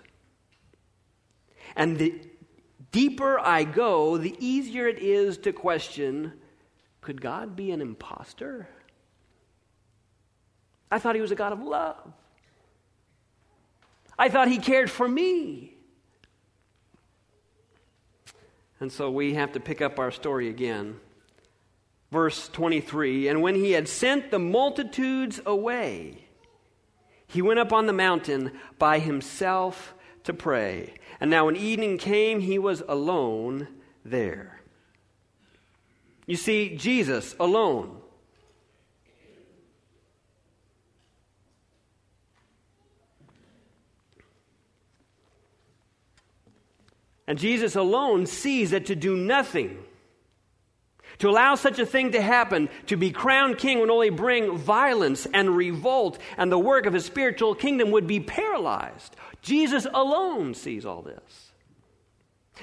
And 1.75 1.97
the 1.97 2.21
deeper 2.91 3.39
I 3.39 3.63
go, 3.63 4.17
the 4.17 4.35
easier 4.39 4.87
it 4.87 4.99
is 4.99 5.37
to 5.39 5.51
question 5.51 6.33
could 7.01 7.21
God 7.21 7.55
be 7.55 7.71
an 7.71 7.81
impostor? 7.81 8.67
I 10.91 10.99
thought 10.99 11.15
he 11.15 11.21
was 11.21 11.31
a 11.31 11.35
God 11.35 11.53
of 11.53 11.61
love. 11.61 12.13
I 14.17 14.29
thought 14.29 14.47
he 14.49 14.57
cared 14.57 14.91
for 14.91 15.07
me. 15.07 15.78
And 18.79 18.91
so 18.91 19.11
we 19.11 19.33
have 19.33 19.51
to 19.53 19.59
pick 19.59 19.81
up 19.81 19.99
our 19.99 20.11
story 20.11 20.49
again. 20.49 20.99
Verse 22.11 22.47
23 22.49 23.27
And 23.27 23.41
when 23.41 23.55
he 23.55 23.71
had 23.71 23.87
sent 23.87 24.31
the 24.31 24.39
multitudes 24.39 25.41
away, 25.45 26.25
he 27.27 27.41
went 27.41 27.59
up 27.59 27.71
on 27.71 27.85
the 27.85 27.93
mountain 27.93 28.51
by 28.77 28.99
himself 28.99 29.93
to 30.23 30.33
pray. 30.33 30.95
And 31.19 31.29
now, 31.29 31.45
when 31.45 31.55
evening 31.55 31.97
came, 31.97 32.39
he 32.39 32.57
was 32.57 32.81
alone 32.87 33.67
there. 34.05 34.61
You 36.25 36.37
see, 36.37 36.75
Jesus 36.75 37.35
alone. 37.39 37.98
And 47.29 47.37
Jesus 47.37 47.75
alone 47.75 48.25
sees 48.25 48.71
that 48.71 48.87
to 48.87 48.95
do 48.95 49.15
nothing, 49.15 49.77
to 51.19 51.29
allow 51.29 51.53
such 51.53 51.77
a 51.77 51.85
thing 51.85 52.13
to 52.13 52.21
happen, 52.23 52.69
to 52.87 52.97
be 52.97 53.11
crowned 53.11 53.59
king 53.59 53.79
would 53.79 53.91
only 53.91 54.09
bring 54.09 54.57
violence 54.57 55.27
and 55.31 55.55
revolt, 55.55 56.17
and 56.37 56.51
the 56.51 56.57
work 56.57 56.87
of 56.87 56.93
his 56.93 57.05
spiritual 57.05 57.53
kingdom 57.53 57.91
would 57.91 58.07
be 58.07 58.19
paralyzed. 58.19 59.15
Jesus 59.43 59.85
alone 59.93 60.55
sees 60.55 60.87
all 60.87 61.03
this. 61.03 61.51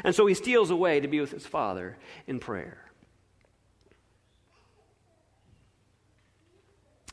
And 0.02 0.16
so 0.16 0.26
he 0.26 0.34
steals 0.34 0.70
away 0.70 0.98
to 0.98 1.06
be 1.06 1.20
with 1.20 1.30
his 1.30 1.46
Father 1.46 1.96
in 2.26 2.40
prayer. 2.40 2.90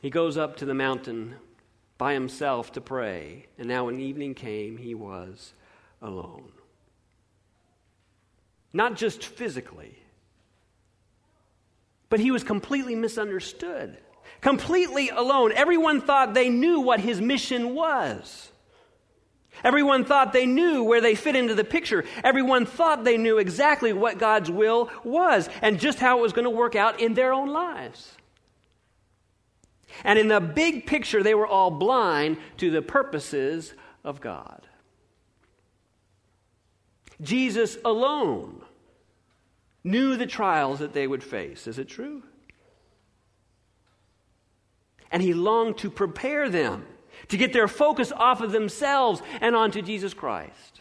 He 0.02 0.10
goes 0.10 0.36
up 0.36 0.56
to 0.56 0.64
the 0.64 0.74
mountain 0.74 1.36
by 1.98 2.14
himself 2.14 2.72
to 2.72 2.80
pray, 2.80 3.46
and 3.58 3.68
now 3.68 3.86
when 3.86 4.00
evening 4.00 4.34
came, 4.34 4.76
he 4.76 4.96
was 4.96 5.52
alone. 6.02 6.50
Not 8.74 8.96
just 8.96 9.24
physically, 9.24 9.96
but 12.10 12.18
he 12.18 12.32
was 12.32 12.42
completely 12.42 12.96
misunderstood, 12.96 13.96
completely 14.40 15.10
alone. 15.10 15.52
Everyone 15.52 16.00
thought 16.00 16.34
they 16.34 16.48
knew 16.48 16.80
what 16.80 16.98
his 16.98 17.20
mission 17.20 17.74
was. 17.74 18.50
Everyone 19.62 20.04
thought 20.04 20.32
they 20.32 20.44
knew 20.44 20.82
where 20.82 21.00
they 21.00 21.14
fit 21.14 21.36
into 21.36 21.54
the 21.54 21.62
picture. 21.62 22.04
Everyone 22.24 22.66
thought 22.66 23.04
they 23.04 23.16
knew 23.16 23.38
exactly 23.38 23.92
what 23.92 24.18
God's 24.18 24.50
will 24.50 24.90
was 25.04 25.48
and 25.62 25.78
just 25.78 26.00
how 26.00 26.18
it 26.18 26.22
was 26.22 26.32
going 26.32 26.44
to 26.44 26.50
work 26.50 26.74
out 26.74 26.98
in 26.98 27.14
their 27.14 27.32
own 27.32 27.50
lives. 27.50 28.16
And 30.02 30.18
in 30.18 30.26
the 30.26 30.40
big 30.40 30.86
picture, 30.86 31.22
they 31.22 31.36
were 31.36 31.46
all 31.46 31.70
blind 31.70 32.38
to 32.56 32.72
the 32.72 32.82
purposes 32.82 33.72
of 34.02 34.20
God. 34.20 34.66
Jesus 37.22 37.78
alone 37.84 38.63
knew 39.84 40.16
the 40.16 40.26
trials 40.26 40.78
that 40.80 40.94
they 40.94 41.06
would 41.06 41.22
face. 41.22 41.66
Is 41.66 41.78
it 41.78 41.88
true? 41.88 42.22
And 45.12 45.22
he 45.22 45.34
longed 45.34 45.78
to 45.78 45.90
prepare 45.90 46.48
them 46.48 46.86
to 47.28 47.36
get 47.36 47.52
their 47.52 47.68
focus 47.68 48.12
off 48.12 48.40
of 48.40 48.52
themselves 48.52 49.22
and 49.40 49.54
onto 49.54 49.82
Jesus 49.82 50.14
Christ, 50.14 50.80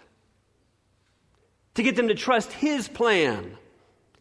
to 1.75 1.83
get 1.83 1.95
them 1.95 2.07
to 2.07 2.15
trust 2.15 2.51
His 2.51 2.87
plan 2.87 3.57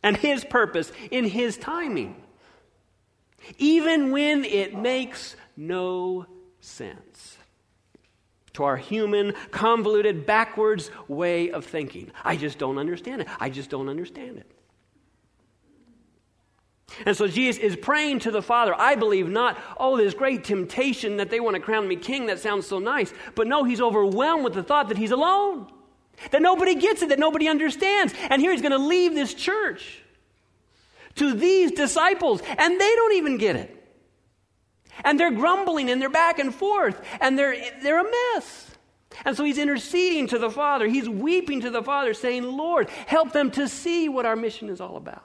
and 0.03 0.17
His 0.17 0.45
purpose 0.45 0.93
in 1.11 1.25
His 1.25 1.57
timing, 1.57 2.17
even 3.59 4.13
when 4.13 4.45
it 4.45 4.75
makes 4.75 5.37
no 5.57 6.27
sense 6.61 7.39
to 8.55 8.65
our 8.65 8.77
human, 8.77 9.33
convoluted, 9.51 10.27
backwards 10.27 10.91
way 11.09 11.51
of 11.51 11.65
thinking. 11.65 12.13
I 12.23 12.37
just 12.37 12.59
don't 12.59 12.79
understand 12.79 13.23
it. 13.23 13.29
I 13.41 13.49
just 13.49 13.71
don't 13.71 13.89
understand 13.89 14.37
it. 14.39 14.51
And 17.07 17.17
so 17.17 17.27
Jesus 17.27 17.61
is 17.63 17.77
praying 17.77 18.21
to 18.21 18.31
the 18.31 18.43
Father. 18.43 18.75
I 18.75 18.95
believe 18.95 19.29
not, 19.29 19.59
oh, 19.79 19.97
this 19.97 20.15
great 20.15 20.45
temptation 20.45 21.17
that 21.17 21.31
they 21.31 21.41
want 21.41 21.57
to 21.57 21.61
crown 21.61 21.89
me 21.89 21.97
king. 21.97 22.27
That 22.27 22.39
sounds 22.39 22.67
so 22.67 22.79
nice. 22.79 23.13
But 23.35 23.47
no, 23.47 23.65
he's 23.65 23.81
overwhelmed 23.81 24.45
with 24.45 24.55
the 24.55 24.63
thought 24.63 24.89
that 24.89 24.99
he's 24.99 25.11
alone, 25.11 25.73
that 26.31 26.43
nobody 26.43 26.75
gets 26.75 27.03
it, 27.03 27.09
that 27.09 27.19
nobody 27.19 27.49
understands. 27.49 28.15
And 28.31 28.41
here 28.41 28.53
he's 28.53 28.63
going 28.63 28.73
to 28.73 28.79
leave 28.79 29.15
this 29.15 29.35
church 29.35 30.03
to 31.17 31.35
these 31.35 31.73
disciples, 31.73 32.43
and 32.47 32.81
they 32.81 32.95
don't 32.95 33.15
even 33.15 33.37
get 33.39 33.57
it. 33.57 33.79
And 35.05 35.19
they're 35.19 35.33
grumbling 35.33 35.91
and 35.91 36.01
they're 36.01 36.11
back 36.11 36.39
and 36.39 36.55
forth, 36.55 37.01
and 37.21 37.39
they're, 37.39 37.57
they're 37.83 38.01
a 38.01 38.11
mess. 38.35 38.71
And 39.25 39.37
so 39.37 39.45
he's 39.45 39.59
interceding 39.59 40.27
to 40.29 40.39
the 40.39 40.51
Father. 40.51 40.87
He's 40.87 41.09
weeping 41.09 41.61
to 41.63 41.71
the 41.71 41.83
Father, 41.83 42.15
saying, 42.15 42.45
Lord, 42.45 42.89
help 43.07 43.33
them 43.33 43.51
to 43.53 43.69
see 43.69 44.09
what 44.09 44.27
our 44.27 44.37
mission 44.37 44.69
is 44.69 44.81
all 44.81 44.97
about. 44.97 45.25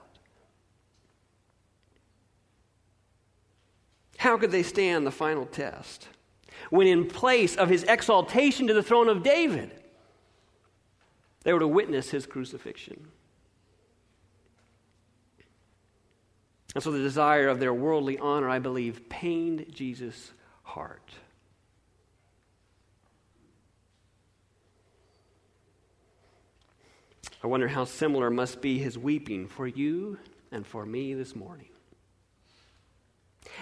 How 4.18 4.38
could 4.38 4.52
they 4.52 4.64
stand 4.64 5.06
the 5.06 5.12
final 5.12 5.46
test 5.46 6.10
when, 6.70 6.88
in 6.88 7.08
place 7.08 7.56
of 7.56 7.70
his 7.70 7.84
exaltation 7.84 8.68
to 8.68 8.74
the 8.74 8.84
throne 8.84 9.10
of 9.10 9.24
David, 9.24 9.72
they 11.44 11.54
were 11.54 11.60
to 11.60 11.68
witness 11.68 12.10
his 12.10 12.26
crucifixion? 12.26 13.08
And 16.74 16.84
so 16.84 16.92
the 16.92 17.00
desire 17.00 17.48
of 17.48 17.60
their 17.60 17.74
worldly 17.74 18.18
honor, 18.18 18.50
I 18.50 18.60
believe, 18.60 19.08
pained 19.08 19.68
Jesus' 19.72 20.32
heart. 20.64 21.14
I 27.44 27.48
wonder 27.48 27.68
how 27.68 27.86
similar 27.86 28.30
must 28.30 28.62
be 28.62 28.80
his 28.80 28.98
weeping 28.98 29.48
for 29.48 29.68
you 29.68 30.18
and 30.52 30.66
for 30.66 30.86
me 30.86 31.14
this 31.14 31.36
morning 31.36 31.70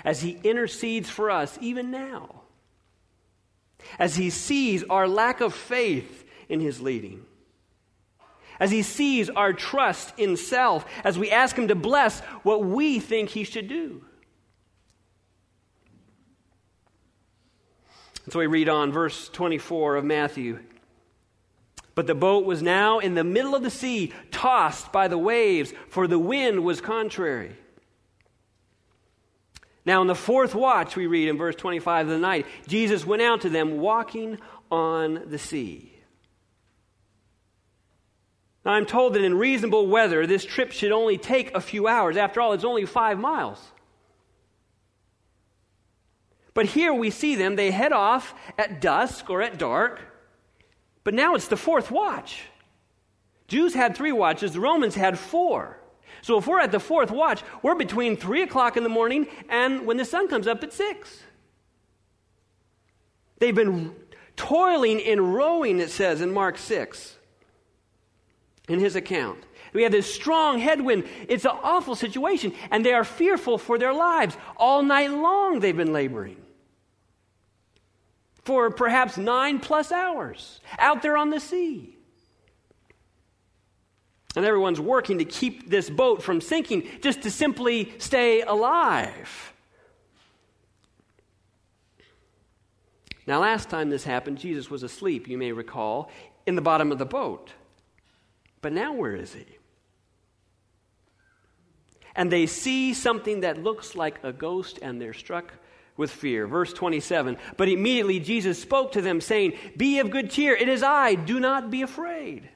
as 0.04 0.22
He 0.22 0.40
intercedes 0.44 1.10
for 1.10 1.32
us 1.32 1.58
even 1.62 1.92
now, 1.92 2.42
as 3.98 4.16
He 4.16 4.30
sees 4.30 4.84
our 4.84 5.08
lack 5.08 5.42
of 5.42 5.54
faith 5.54 6.25
in 6.50 6.60
His 6.60 6.82
leading, 6.82 7.25
as 8.60 8.72
He 8.72 8.82
sees 8.82 9.30
our 9.30 9.54
trust 9.54 10.14
in 10.18 10.38
self, 10.38 10.86
as 11.04 11.18
we 11.18 11.32
ask 11.32 11.56
Him 11.56 11.68
to 11.70 11.75
bless 11.75 12.20
what 12.44 12.64
we 12.64 13.00
think 13.00 13.30
He 13.30 13.44
should 13.44 13.68
do. 13.68 14.04
And 18.25 18.34
so 18.34 18.40
we 18.40 18.48
read 18.48 18.70
on, 18.70 18.92
verse 18.92 19.30
24 19.30 19.98
of 19.98 20.04
Matthew. 20.06 20.60
But 21.94 22.08
the 22.08 22.16
boat 22.16 22.46
was 22.46 22.62
now 22.62 23.00
in 23.00 23.14
the 23.14 23.24
middle 23.24 23.56
of 23.56 23.64
the 23.64 23.70
sea, 23.70 24.12
tossed 24.32 24.92
by 24.92 25.08
the 25.08 25.18
waves, 25.18 25.74
for 25.90 26.08
the 26.08 26.20
wind 26.20 26.64
was 26.64 26.82
contrary. 26.82 27.56
Now, 29.86 30.01
in 30.01 30.08
the 30.08 30.15
fourth 30.15 30.56
watch, 30.56 30.96
we 30.96 31.06
read 31.06 31.27
in 31.27 31.38
verse 31.38 31.56
25 31.56 32.08
of 32.08 32.12
the 32.12 32.18
night, 32.18 32.48
Jesus 32.68 33.06
went 33.06 33.22
out 33.22 33.42
to 33.42 33.50
them 33.50 33.77
walking 33.77 34.39
on 34.72 35.24
the 35.27 35.38
sea. 35.38 35.92
Now, 38.65 38.72
I'm 38.72 38.88
told 38.88 39.13
that 39.13 39.24
in 39.24 39.38
reasonable 39.38 39.86
weather, 39.86 40.25
this 40.25 40.44
trip 40.44 40.72
should 40.72 40.92
only 40.92 41.20
take 41.20 41.56
a 41.56 41.62
few 41.62 41.88
hours. 41.88 42.18
After 42.18 42.42
all, 42.42 42.54
it's 42.54 42.63
only 42.63 42.86
five 42.88 43.20
miles. 43.20 43.60
But 46.56 46.65
here 46.65 46.94
we 46.94 47.12
see 47.12 47.36
them, 47.36 47.56
they 47.56 47.70
head 47.70 47.92
off 47.92 48.34
at 48.58 48.82
dusk 48.82 49.30
or 49.30 49.42
at 49.44 49.60
dark, 49.60 50.00
but 51.04 51.13
now 51.13 51.36
it's 51.36 51.50
the 51.50 51.58
fourth 51.58 51.92
watch. 51.92 52.44
Jews 53.48 53.75
had 53.75 53.96
three 53.96 54.13
watches, 54.13 54.54
the 54.54 54.60
Romans 54.60 54.96
had 54.96 55.20
four. 55.20 55.80
So 56.25 56.39
if 56.39 56.48
we're 56.48 56.60
at 56.60 56.72
the 56.72 56.79
fourth 56.79 57.12
watch, 57.12 57.44
we're 57.62 57.75
between 57.75 58.17
3 58.17 58.41
o'clock 58.41 58.77
in 58.77 58.82
the 58.82 58.89
morning 58.89 59.27
and 59.48 59.86
when 59.86 59.98
the 59.98 60.05
sun 60.05 60.27
comes 60.27 60.48
up 60.48 60.63
at 60.63 60.74
6. 60.74 61.20
They've 63.38 63.53
been 63.53 63.94
toiling 64.36 65.03
and 65.03 65.36
rowing, 65.36 65.79
it 65.79 65.91
says 65.91 66.22
in 66.22 66.34
Mark 66.34 66.58
6, 66.58 67.15
in 68.67 68.79
his 68.79 68.96
account. 68.96 69.38
We 69.72 69.84
have 69.84 69.91
this 69.91 70.12
strong 70.12 70.58
headwind. 70.58 71.03
It's 71.29 71.46
an 71.46 71.60
awful 71.62 71.94
situation, 71.94 72.55
and 72.72 72.84
they 72.84 72.94
are 72.94 73.03
fearful 73.03 73.60
for 73.60 73.77
their 73.77 73.94
lives. 73.94 74.36
All 74.58 74.82
night 74.82 75.12
long, 75.12 75.60
they've 75.60 75.77
been 75.77 75.94
laboring 75.94 76.38
for 78.41 78.72
perhaps 78.72 79.15
nine 79.15 79.60
plus 79.60 79.91
hours 79.91 80.60
out 80.79 81.03
there 81.03 81.17
on 81.17 81.29
the 81.29 81.39
sea. 81.39 81.95
And 84.36 84.46
everyone's 84.46 84.82
working 84.82 85.20
to 85.20 85.25
keep 85.25 85.70
this 85.70 85.89
boat 85.89 86.22
from 86.22 86.42
sinking 86.42 86.88
just 87.01 87.22
to 87.22 87.32
simply 87.32 87.94
stay 88.00 88.42
alive. 88.42 89.54
Now, 93.27 93.39
last 93.39 93.70
time 93.70 93.89
this 93.89 94.04
happened, 94.04 94.38
Jesus 94.38 94.70
was 94.70 94.84
asleep, 94.84 95.27
you 95.27 95.38
may 95.38 95.51
recall, 95.51 96.12
in 96.46 96.56
the 96.56 96.62
bottom 96.62 96.92
of 96.92 97.00
the 97.00 97.06
boat. 97.06 97.54
But 98.62 98.74
now, 98.74 98.94
where 98.94 99.15
is 99.15 99.34
he? 99.34 99.46
And 102.15 102.32
they 102.32 102.46
see 102.46 102.94
something 102.94 103.42
that 103.42 103.62
looks 103.62 103.96
like 103.96 104.24
a 104.24 104.32
ghost, 104.32 104.80
and 104.82 105.01
they're 105.01 105.13
struck 105.13 105.54
with 105.98 106.12
fear. 106.12 106.46
Verse 106.46 106.72
27 106.74 107.38
But 107.58 107.68
immediately 107.68 108.20
Jesus 108.20 108.62
spoke 108.62 108.92
to 108.94 109.01
them, 109.01 109.22
saying, 109.22 109.54
Be 109.75 110.00
of 110.00 110.12
good 110.12 110.30
cheer, 110.30 110.56
it 110.56 110.70
is 110.70 110.84
I, 110.84 111.15
do 111.15 111.39
not 111.39 111.72
be 111.72 111.82
afraid. 111.82 112.50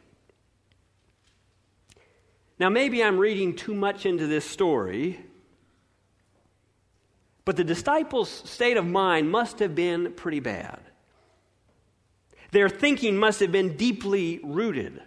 Now, 2.59 2.67
maybe 2.67 3.01
I'm 3.01 3.17
reading 3.17 3.55
too 3.55 3.73
much 3.73 4.05
into 4.05 4.27
this 4.27 4.43
story, 4.43 5.19
but 7.45 7.55
the 7.55 7.63
disciples' 7.63 8.29
state 8.29 8.75
of 8.75 8.85
mind 8.85 9.31
must 9.31 9.59
have 9.59 9.73
been 9.73 10.11
pretty 10.13 10.41
bad. 10.41 10.81
Their 12.51 12.67
thinking 12.67 13.17
must 13.17 13.39
have 13.39 13.51
been 13.51 13.77
deeply 13.77 14.41
rooted 14.43 15.01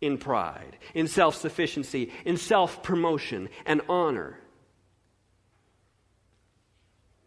in 0.00 0.16
pride, 0.16 0.78
in 0.94 1.06
self 1.06 1.36
sufficiency, 1.36 2.12
in 2.24 2.38
self 2.38 2.82
promotion, 2.82 3.50
and 3.66 3.82
honor. 3.88 4.38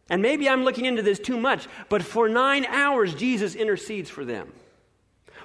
And 0.09 0.23
maybe 0.23 0.49
I'm 0.49 0.63
looking 0.63 0.85
into 0.85 1.03
this 1.03 1.19
too 1.19 1.39
much, 1.39 1.67
but 1.87 2.01
for 2.01 2.27
nine 2.27 2.65
hours, 2.65 3.13
Jesus 3.13 3.53
intercedes 3.53 4.09
for 4.09 4.25
them. 4.25 4.51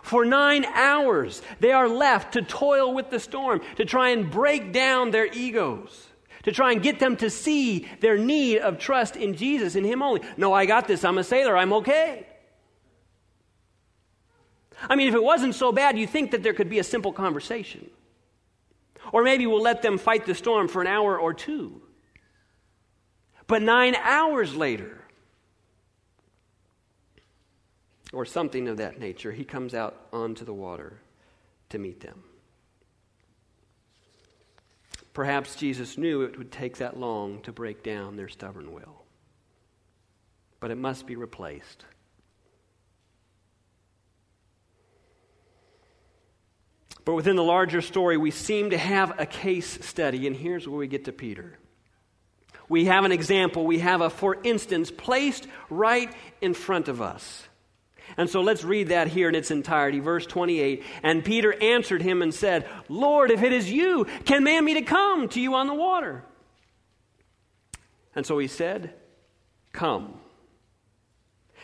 For 0.04 0.26
nine 0.26 0.66
hours, 0.66 1.40
they 1.60 1.72
are 1.72 1.88
left 1.88 2.34
to 2.34 2.42
toil 2.42 2.92
with 2.92 3.08
the 3.08 3.18
storm, 3.18 3.62
to 3.76 3.86
try 3.86 4.10
and 4.10 4.30
break 4.30 4.70
down 4.70 5.12
their 5.12 5.24
egos, 5.24 6.08
to 6.42 6.52
try 6.52 6.72
and 6.72 6.82
get 6.82 7.00
them 7.00 7.16
to 7.16 7.30
see 7.30 7.88
their 8.00 8.18
need 8.18 8.58
of 8.58 8.78
trust 8.78 9.16
in 9.16 9.34
Jesus, 9.34 9.76
in 9.76 9.82
Him 9.82 10.02
only. 10.02 10.20
No, 10.36 10.52
I 10.52 10.66
got 10.66 10.86
this. 10.86 11.04
I'm 11.04 11.16
a 11.16 11.24
sailor. 11.24 11.56
I'm 11.56 11.72
okay. 11.72 12.26
I 14.90 14.94
mean, 14.94 15.08
if 15.08 15.14
it 15.14 15.22
wasn't 15.22 15.54
so 15.54 15.72
bad, 15.72 15.96
you 15.96 16.06
think 16.06 16.32
that 16.32 16.42
there 16.42 16.52
could 16.52 16.68
be 16.68 16.80
a 16.80 16.84
simple 16.84 17.14
conversation. 17.14 17.88
Or 19.10 19.22
maybe 19.22 19.46
we'll 19.46 19.62
let 19.62 19.80
them 19.80 19.96
fight 19.96 20.26
the 20.26 20.34
storm 20.34 20.68
for 20.68 20.82
an 20.82 20.86
hour 20.86 21.18
or 21.18 21.32
two. 21.32 21.80
But 23.46 23.62
nine 23.62 23.94
hours 23.94 24.54
later, 24.54 25.03
or 28.14 28.24
something 28.24 28.68
of 28.68 28.78
that 28.78 28.98
nature, 28.98 29.32
he 29.32 29.44
comes 29.44 29.74
out 29.74 30.06
onto 30.12 30.44
the 30.44 30.54
water 30.54 31.00
to 31.70 31.78
meet 31.78 32.00
them. 32.00 32.22
Perhaps 35.12 35.56
Jesus 35.56 35.96
knew 35.96 36.22
it 36.22 36.36
would 36.38 36.50
take 36.50 36.78
that 36.78 36.98
long 36.98 37.40
to 37.42 37.52
break 37.52 37.82
down 37.82 38.16
their 38.16 38.28
stubborn 38.28 38.72
will. 38.72 39.02
But 40.58 40.70
it 40.70 40.78
must 40.78 41.06
be 41.06 41.14
replaced. 41.14 41.84
But 47.04 47.14
within 47.14 47.36
the 47.36 47.44
larger 47.44 47.82
story, 47.82 48.16
we 48.16 48.30
seem 48.30 48.70
to 48.70 48.78
have 48.78 49.20
a 49.20 49.26
case 49.26 49.84
study, 49.86 50.26
and 50.26 50.34
here's 50.34 50.66
where 50.66 50.78
we 50.78 50.88
get 50.88 51.04
to 51.04 51.12
Peter. 51.12 51.58
We 52.68 52.86
have 52.86 53.04
an 53.04 53.12
example, 53.12 53.66
we 53.66 53.80
have 53.80 54.00
a 54.00 54.08
for 54.08 54.38
instance 54.42 54.90
placed 54.90 55.46
right 55.68 56.10
in 56.40 56.54
front 56.54 56.88
of 56.88 57.02
us. 57.02 57.46
And 58.16 58.30
so 58.30 58.40
let's 58.40 58.64
read 58.64 58.88
that 58.88 59.08
here 59.08 59.28
in 59.28 59.34
its 59.34 59.50
entirety. 59.50 60.00
Verse 60.00 60.26
28 60.26 60.82
And 61.02 61.24
Peter 61.24 61.54
answered 61.60 62.02
him 62.02 62.22
and 62.22 62.32
said, 62.32 62.68
Lord, 62.88 63.30
if 63.30 63.42
it 63.42 63.52
is 63.52 63.70
you, 63.70 64.06
command 64.24 64.64
me 64.64 64.74
to 64.74 64.82
come 64.82 65.28
to 65.30 65.40
you 65.40 65.54
on 65.54 65.66
the 65.66 65.74
water. 65.74 66.24
And 68.14 68.24
so 68.24 68.38
he 68.38 68.46
said, 68.46 68.94
Come. 69.72 70.20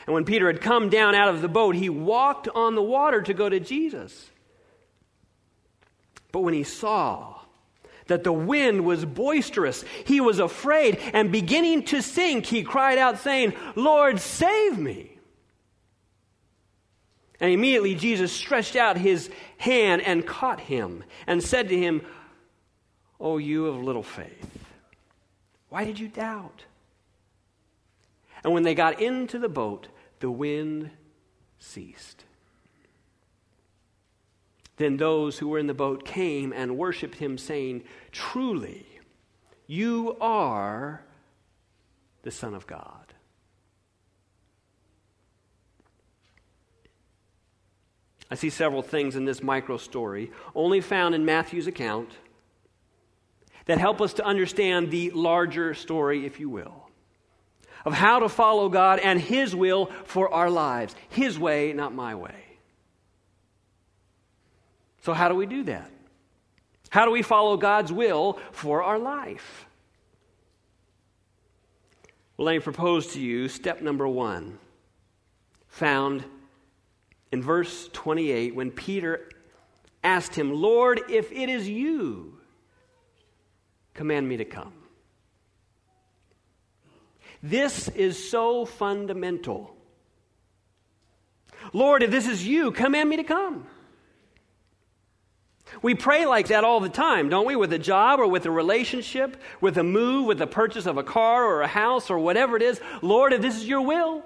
And 0.06 0.14
when 0.14 0.24
Peter 0.24 0.46
had 0.46 0.60
come 0.60 0.88
down 0.88 1.14
out 1.14 1.28
of 1.28 1.42
the 1.42 1.48
boat, 1.48 1.74
he 1.74 1.88
walked 1.88 2.48
on 2.48 2.74
the 2.74 2.82
water 2.82 3.22
to 3.22 3.34
go 3.34 3.48
to 3.48 3.60
Jesus. 3.60 4.30
But 6.32 6.40
when 6.40 6.54
he 6.54 6.64
saw 6.64 7.38
that 8.06 8.24
the 8.24 8.32
wind 8.32 8.84
was 8.84 9.04
boisterous, 9.04 9.84
he 10.04 10.20
was 10.20 10.38
afraid, 10.38 10.98
and 11.12 11.30
beginning 11.30 11.84
to 11.84 12.02
sink, 12.02 12.46
he 12.46 12.62
cried 12.64 12.98
out, 12.98 13.18
saying, 13.18 13.52
Lord, 13.76 14.20
save 14.20 14.78
me. 14.78 15.09
And 17.40 17.50
immediately 17.52 17.94
Jesus 17.94 18.32
stretched 18.32 18.76
out 18.76 18.98
his 18.98 19.30
hand 19.56 20.02
and 20.02 20.26
caught 20.26 20.60
him 20.60 21.04
and 21.26 21.42
said 21.42 21.68
to 21.70 21.76
him, 21.76 22.02
O 23.18 23.38
you 23.38 23.66
of 23.66 23.82
little 23.82 24.02
faith, 24.02 24.58
why 25.68 25.84
did 25.84 25.98
you 25.98 26.08
doubt? 26.08 26.64
And 28.42 28.52
when 28.52 28.62
they 28.62 28.74
got 28.74 29.00
into 29.00 29.38
the 29.38 29.48
boat, 29.48 29.88
the 30.20 30.30
wind 30.30 30.90
ceased. 31.58 32.24
Then 34.76 34.96
those 34.96 35.38
who 35.38 35.48
were 35.48 35.58
in 35.58 35.66
the 35.66 35.74
boat 35.74 36.06
came 36.06 36.52
and 36.54 36.78
worshiped 36.78 37.16
him, 37.16 37.36
saying, 37.36 37.84
Truly, 38.12 38.86
you 39.66 40.16
are 40.20 41.02
the 42.22 42.30
Son 42.30 42.54
of 42.54 42.66
God. 42.66 42.99
I 48.30 48.36
see 48.36 48.50
several 48.50 48.82
things 48.82 49.16
in 49.16 49.24
this 49.24 49.42
micro 49.42 49.76
story, 49.76 50.30
only 50.54 50.80
found 50.80 51.14
in 51.14 51.24
Matthew's 51.24 51.66
account, 51.66 52.10
that 53.66 53.78
help 53.78 54.00
us 54.00 54.14
to 54.14 54.24
understand 54.24 54.90
the 54.90 55.10
larger 55.10 55.74
story, 55.74 56.24
if 56.26 56.38
you 56.38 56.48
will, 56.48 56.88
of 57.84 57.92
how 57.92 58.20
to 58.20 58.28
follow 58.28 58.68
God 58.68 59.00
and 59.00 59.20
His 59.20 59.54
will 59.54 59.86
for 60.04 60.32
our 60.32 60.50
lives. 60.50 60.94
His 61.08 61.38
way, 61.38 61.72
not 61.72 61.94
my 61.94 62.14
way. 62.14 62.44
So, 65.02 65.12
how 65.12 65.28
do 65.28 65.34
we 65.34 65.46
do 65.46 65.64
that? 65.64 65.90
How 66.90 67.04
do 67.04 67.10
we 67.10 67.22
follow 67.22 67.56
God's 67.56 67.92
will 67.92 68.38
for 68.52 68.82
our 68.82 68.98
life? 68.98 69.66
Well, 72.36 72.46
let 72.46 72.52
me 72.52 72.58
propose 72.60 73.08
to 73.14 73.20
you 73.20 73.48
step 73.48 73.82
number 73.82 74.06
one, 74.06 74.58
found 75.68 76.24
in 77.32 77.42
verse 77.42 77.88
28 77.92 78.54
when 78.54 78.70
Peter 78.70 79.28
asked 80.02 80.34
him, 80.34 80.52
Lord, 80.52 81.00
if 81.08 81.30
it 81.32 81.48
is 81.48 81.68
you, 81.68 82.38
command 83.94 84.28
me 84.28 84.38
to 84.38 84.44
come. 84.44 84.72
This 87.42 87.88
is 87.88 88.30
so 88.30 88.64
fundamental. 88.64 89.74
Lord, 91.72 92.02
if 92.02 92.10
this 92.10 92.26
is 92.26 92.46
you, 92.46 92.70
command 92.70 93.08
me 93.08 93.16
to 93.16 93.24
come. 93.24 93.66
We 95.82 95.94
pray 95.94 96.26
like 96.26 96.48
that 96.48 96.64
all 96.64 96.80
the 96.80 96.88
time, 96.88 97.28
don't 97.28 97.46
we? 97.46 97.54
With 97.54 97.72
a 97.72 97.78
job 97.78 98.18
or 98.18 98.26
with 98.26 98.44
a 98.44 98.50
relationship, 98.50 99.36
with 99.60 99.78
a 99.78 99.84
move, 99.84 100.26
with 100.26 100.38
the 100.38 100.46
purchase 100.46 100.86
of 100.86 100.96
a 100.96 101.04
car 101.04 101.44
or 101.46 101.62
a 101.62 101.68
house 101.68 102.10
or 102.10 102.18
whatever 102.18 102.56
it 102.56 102.62
is. 102.62 102.80
Lord, 103.02 103.32
if 103.32 103.40
this 103.40 103.56
is 103.56 103.68
your 103.68 103.82
will, 103.82 104.24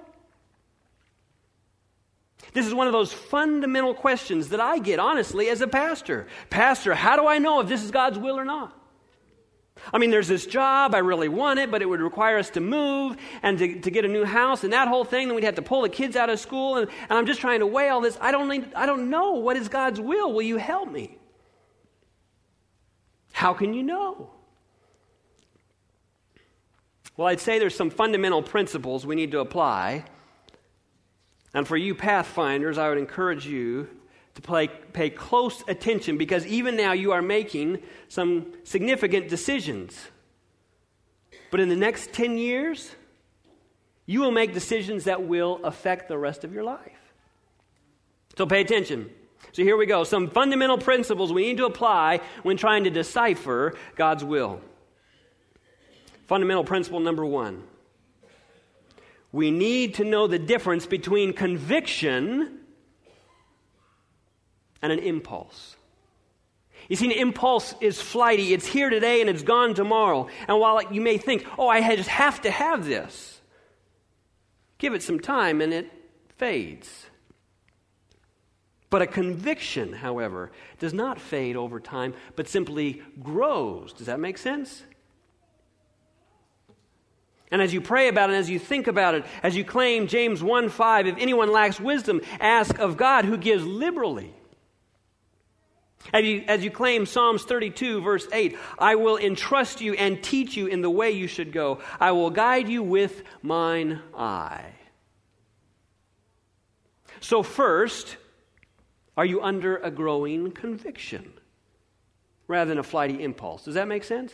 This 2.55 2.65
is 2.65 2.73
one 2.73 2.87
of 2.87 2.93
those 2.93 3.11
fundamental 3.11 3.93
questions 3.93 4.47
that 4.49 4.61
I 4.61 4.79
get, 4.79 4.97
honestly, 4.97 5.49
as 5.49 5.59
a 5.59 5.67
pastor. 5.67 6.25
Pastor, 6.49 6.95
how 6.95 7.17
do 7.17 7.27
I 7.27 7.37
know 7.37 7.59
if 7.59 7.67
this 7.67 7.83
is 7.83 7.91
God's 7.91 8.17
will 8.17 8.39
or 8.39 8.45
not? 8.45 8.73
I 9.91 9.97
mean, 9.97 10.09
there's 10.09 10.29
this 10.29 10.45
job, 10.45 10.95
I 10.95 10.99
really 10.99 11.27
want 11.27 11.59
it, 11.59 11.69
but 11.69 11.81
it 11.81 11.85
would 11.85 11.99
require 11.99 12.37
us 12.37 12.49
to 12.51 12.61
move 12.61 13.17
and 13.43 13.57
to, 13.59 13.81
to 13.81 13.91
get 13.91 14.05
a 14.05 14.07
new 14.07 14.23
house 14.23 14.63
and 14.63 14.71
that 14.71 14.87
whole 14.87 15.03
thing. 15.03 15.27
Then 15.27 15.35
we'd 15.35 15.43
have 15.43 15.55
to 15.55 15.61
pull 15.61 15.81
the 15.81 15.89
kids 15.89 16.15
out 16.15 16.29
of 16.29 16.39
school, 16.39 16.77
and, 16.77 16.89
and 17.09 17.17
I'm 17.17 17.25
just 17.25 17.41
trying 17.41 17.59
to 17.59 17.67
weigh 17.67 17.89
all 17.89 17.99
this. 17.99 18.17
I 18.21 18.31
don't, 18.31 18.47
need, 18.47 18.73
I 18.73 18.85
don't 18.85 19.09
know 19.09 19.33
what 19.33 19.57
is 19.57 19.67
God's 19.67 19.99
will. 19.99 20.31
Will 20.31 20.41
you 20.41 20.55
help 20.55 20.89
me? 20.89 21.17
How 23.33 23.53
can 23.53 23.73
you 23.73 23.83
know? 23.83 24.29
Well, 27.17 27.27
I'd 27.27 27.41
say 27.41 27.59
there's 27.59 27.75
some 27.75 27.89
fundamental 27.89 28.41
principles 28.41 29.05
we 29.05 29.15
need 29.15 29.31
to 29.31 29.39
apply. 29.39 30.05
And 31.55 31.65
for 31.65 31.77
you 31.77 31.95
Pathfinders, 31.95 32.77
I 32.77 32.89
would 32.89 32.97
encourage 32.97 33.47
you 33.47 33.87
to 34.35 34.41
play, 34.41 34.67
pay 34.67 35.09
close 35.09 35.63
attention 35.69 36.17
because 36.17 36.45
even 36.45 36.75
now 36.75 36.91
you 36.91 37.13
are 37.13 37.21
making 37.21 37.81
some 38.09 38.47
significant 38.65 39.29
decisions. 39.29 39.97
But 41.51 41.61
in 41.61 41.69
the 41.69 41.75
next 41.77 42.11
10 42.11 42.37
years, 42.37 42.93
you 44.05 44.19
will 44.19 44.31
make 44.31 44.53
decisions 44.53 45.05
that 45.05 45.23
will 45.23 45.61
affect 45.63 46.09
the 46.09 46.17
rest 46.17 46.43
of 46.43 46.53
your 46.53 46.65
life. 46.65 47.13
So 48.37 48.45
pay 48.45 48.59
attention. 48.59 49.09
So 49.53 49.63
here 49.63 49.77
we 49.77 49.85
go. 49.85 50.03
Some 50.03 50.29
fundamental 50.29 50.77
principles 50.77 51.31
we 51.31 51.43
need 51.43 51.57
to 51.57 51.65
apply 51.65 52.19
when 52.43 52.57
trying 52.57 52.83
to 52.83 52.89
decipher 52.89 53.75
God's 53.95 54.25
will. 54.25 54.59
Fundamental 56.27 56.65
principle 56.65 56.99
number 56.99 57.25
one 57.25 57.63
we 59.31 59.51
need 59.51 59.95
to 59.95 60.03
know 60.03 60.27
the 60.27 60.39
difference 60.39 60.85
between 60.85 61.33
conviction 61.33 62.59
and 64.81 64.91
an 64.91 64.99
impulse. 64.99 65.75
You 66.87 66.95
see, 66.95 67.05
an 67.05 67.11
impulse 67.11 67.73
is 67.81 67.99
flighty. 67.99 68.53
It's 68.53 68.67
here 68.67 68.89
today 68.89 69.21
and 69.21 69.29
it's 69.29 69.43
gone 69.43 69.73
tomorrow. 69.73 70.27
And 70.47 70.59
while 70.59 70.81
you 70.93 71.01
may 71.01 71.17
think, 71.17 71.45
oh, 71.57 71.67
I 71.67 71.95
just 71.95 72.09
have 72.09 72.41
to 72.41 72.51
have 72.51 72.85
this, 72.85 73.41
give 74.77 74.93
it 74.93 75.01
some 75.01 75.19
time 75.19 75.61
and 75.61 75.73
it 75.73 75.91
fades. 76.37 77.07
But 78.89 79.01
a 79.01 79.07
conviction, 79.07 79.93
however, 79.93 80.51
does 80.79 80.93
not 80.93 81.19
fade 81.19 81.55
over 81.55 81.79
time, 81.79 82.13
but 82.35 82.47
simply 82.47 83.01
grows. 83.21 83.91
Does 83.93 84.05
that 84.05 84.19
make 84.19 84.37
sense? 84.37 84.83
And 87.51 87.61
as 87.61 87.73
you 87.73 87.81
pray 87.81 88.07
about 88.07 88.31
it, 88.31 88.33
as 88.33 88.49
you 88.49 88.59
think 88.59 88.87
about 88.87 89.15
it, 89.15 89.25
as 89.43 89.55
you 89.55 89.63
claim 89.63 90.07
James 90.07 90.43
1 90.43 90.69
5, 90.69 91.07
if 91.07 91.15
anyone 91.17 91.51
lacks 91.51 91.79
wisdom, 91.79 92.21
ask 92.39 92.77
of 92.79 92.97
God 92.97 93.25
who 93.25 93.37
gives 93.37 93.65
liberally 93.65 94.33
as 96.13 96.23
you, 96.23 96.43
as 96.47 96.63
you 96.63 96.71
claim 96.71 97.05
Psalms 97.05 97.43
32, 97.43 98.01
verse 98.01 98.27
8, 98.31 98.57
I 98.77 98.95
will 98.95 99.17
entrust 99.17 99.81
you 99.81 99.93
and 99.93 100.21
teach 100.21 100.55
you 100.55 100.67
in 100.67 100.81
the 100.81 100.89
way 100.89 101.11
you 101.11 101.27
should 101.27 101.51
go. 101.51 101.79
I 101.99 102.11
will 102.11 102.29
guide 102.29 102.69
you 102.69 102.83
with 102.83 103.23
mine 103.41 104.01
eye. 104.15 104.73
So, 107.21 107.41
first, 107.41 108.17
are 109.17 109.25
you 109.25 109.41
under 109.41 109.77
a 109.77 109.89
growing 109.89 110.51
conviction 110.51 111.33
rather 112.47 112.69
than 112.69 112.77
a 112.77 112.83
flighty 112.83 113.23
impulse? 113.23 113.65
Does 113.65 113.73
that 113.75 113.87
make 113.87 114.03
sense? 114.03 114.33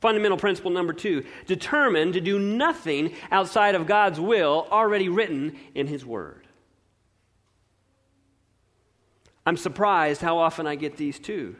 Fundamental 0.00 0.38
principle 0.38 0.70
number 0.70 0.92
two 0.92 1.24
determined 1.46 2.14
to 2.14 2.20
do 2.20 2.38
nothing 2.38 3.14
outside 3.30 3.74
of 3.74 3.86
God's 3.86 4.18
will 4.18 4.66
already 4.70 5.08
written 5.08 5.56
in 5.74 5.86
His 5.86 6.04
Word. 6.04 6.46
I'm 9.44 9.56
surprised 9.56 10.22
how 10.22 10.38
often 10.38 10.66
I 10.66 10.74
get 10.74 10.96
these 10.96 11.18
too. 11.18 11.56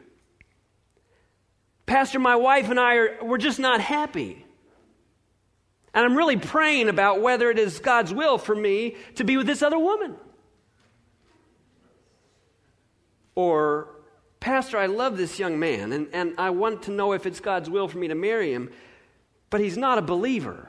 Pastor, 1.84 2.18
my 2.18 2.36
wife 2.36 2.70
and 2.70 2.80
I 2.80 2.94
are 2.94 3.18
we're 3.24 3.38
just 3.38 3.58
not 3.58 3.80
happy. 3.80 4.46
And 5.92 6.04
I'm 6.04 6.16
really 6.16 6.36
praying 6.36 6.88
about 6.88 7.20
whether 7.20 7.50
it 7.50 7.58
is 7.58 7.80
God's 7.80 8.14
will 8.14 8.38
for 8.38 8.54
me 8.54 8.96
to 9.16 9.24
be 9.24 9.36
with 9.36 9.46
this 9.46 9.60
other 9.60 9.78
woman. 9.78 10.14
Or, 13.34 13.88
Pastor, 14.60 14.76
I 14.76 14.84
love 14.84 15.16
this 15.16 15.38
young 15.38 15.58
man, 15.58 15.90
and, 15.90 16.06
and 16.12 16.34
I 16.36 16.50
want 16.50 16.82
to 16.82 16.90
know 16.90 17.14
if 17.14 17.24
it's 17.24 17.40
God's 17.40 17.70
will 17.70 17.88
for 17.88 17.96
me 17.96 18.08
to 18.08 18.14
marry 18.14 18.52
him, 18.52 18.70
but 19.48 19.58
he's 19.58 19.78
not 19.78 19.96
a 19.96 20.02
believer. 20.02 20.68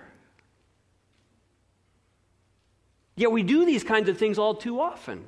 Yet 3.17 3.33
we 3.33 3.43
do 3.43 3.65
these 3.65 3.83
kinds 3.83 4.07
of 4.07 4.17
things 4.17 4.39
all 4.39 4.55
too 4.55 4.79
often. 4.79 5.25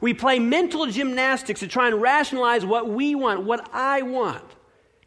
We 0.00 0.12
play 0.12 0.40
mental 0.40 0.86
gymnastics 0.86 1.60
to 1.60 1.68
try 1.68 1.86
and 1.86 2.02
rationalize 2.02 2.66
what 2.66 2.88
we 2.88 3.14
want, 3.14 3.44
what 3.44 3.70
I 3.72 4.02
want, 4.02 4.56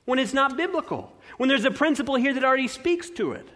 when 0.06 0.18
it's 0.18 0.34
not 0.34 0.56
biblical, 0.56 1.12
when 1.36 1.50
there's 1.50 1.66
a 1.66 1.72
principle 1.72 2.16
here 2.16 2.34
that 2.34 2.46
already 2.46 2.70
speaks 2.70 3.10
to 3.10 3.34
it. 3.34 3.50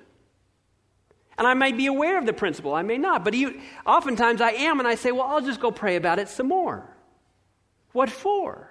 And 1.38 1.48
I 1.48 1.54
may 1.54 1.72
be 1.72 1.86
aware 1.86 2.20
of 2.20 2.26
the 2.26 2.34
principle, 2.34 2.74
I 2.74 2.82
may 2.82 2.98
not, 2.98 3.24
but 3.24 3.34
you, 3.34 3.62
oftentimes 3.86 4.42
I 4.42 4.52
am, 4.52 4.80
and 4.80 4.88
I 4.90 4.96
say, 4.96 5.14
well, 5.14 5.28
I'll 5.28 5.40
just 5.40 5.62
go 5.62 5.72
pray 5.72 5.96
about 5.96 6.20
it 6.20 6.28
some 6.28 6.50
more. 6.50 6.97
What 7.98 8.12
for? 8.12 8.70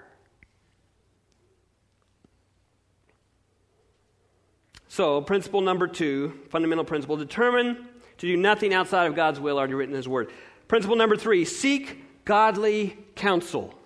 So, 4.87 5.19
principle 5.19 5.59
number 5.59 5.85
two, 5.85 6.39
fundamental 6.49 6.85
principle, 6.85 7.17
determine 7.17 7.89
to 8.19 8.25
do 8.25 8.37
nothing 8.37 8.73
outside 8.73 9.05
of 9.05 9.17
God's 9.17 9.41
will 9.41 9.57
already 9.57 9.73
written 9.73 9.93
in 9.93 9.97
His 9.97 10.07
Word. 10.07 10.31
Principle 10.69 10.95
number 10.95 11.17
three, 11.17 11.43
seek 11.43 12.23
godly 12.23 12.97
counsel. 13.15 13.77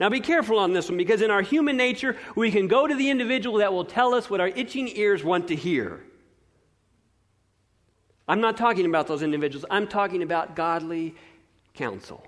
Now, 0.00 0.08
be 0.08 0.18
careful 0.18 0.58
on 0.58 0.72
this 0.72 0.88
one 0.88 0.98
because 0.98 1.22
in 1.22 1.30
our 1.30 1.42
human 1.42 1.76
nature, 1.76 2.16
we 2.34 2.50
can 2.50 2.66
go 2.66 2.88
to 2.88 2.96
the 2.96 3.10
individual 3.10 3.58
that 3.58 3.72
will 3.72 3.84
tell 3.84 4.12
us 4.12 4.28
what 4.28 4.40
our 4.40 4.48
itching 4.48 4.88
ears 4.88 5.22
want 5.22 5.46
to 5.46 5.54
hear. 5.54 6.02
I'm 8.26 8.40
not 8.40 8.56
talking 8.56 8.86
about 8.86 9.06
those 9.06 9.22
individuals, 9.22 9.64
I'm 9.70 9.86
talking 9.86 10.24
about 10.24 10.56
godly 10.56 11.14
counsel. 11.74 12.26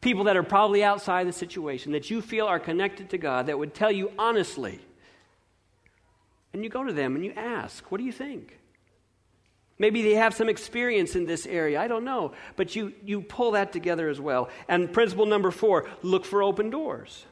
People 0.00 0.24
that 0.24 0.36
are 0.36 0.42
probably 0.42 0.84
outside 0.84 1.26
the 1.26 1.32
situation, 1.32 1.92
that 1.92 2.10
you 2.10 2.22
feel 2.22 2.46
are 2.46 2.60
connected 2.60 3.10
to 3.10 3.18
God, 3.18 3.46
that 3.46 3.58
would 3.58 3.74
tell 3.74 3.90
you 3.90 4.12
honestly. 4.18 4.80
And 6.52 6.62
you 6.62 6.70
go 6.70 6.84
to 6.84 6.92
them 6.92 7.16
and 7.16 7.24
you 7.24 7.32
ask, 7.32 7.90
What 7.90 7.98
do 7.98 8.04
you 8.04 8.12
think? 8.12 8.58
Maybe 9.78 10.02
they 10.02 10.14
have 10.14 10.34
some 10.34 10.48
experience 10.48 11.14
in 11.14 11.26
this 11.26 11.46
area. 11.46 11.80
I 11.80 11.86
don't 11.86 12.04
know. 12.04 12.32
But 12.56 12.74
you, 12.74 12.92
you 13.04 13.20
pull 13.20 13.52
that 13.52 13.72
together 13.72 14.08
as 14.08 14.20
well. 14.20 14.48
And 14.68 14.92
principle 14.92 15.26
number 15.26 15.50
four 15.52 15.88
look 16.02 16.24
for 16.24 16.42
open 16.42 16.70
doors. 16.70 17.24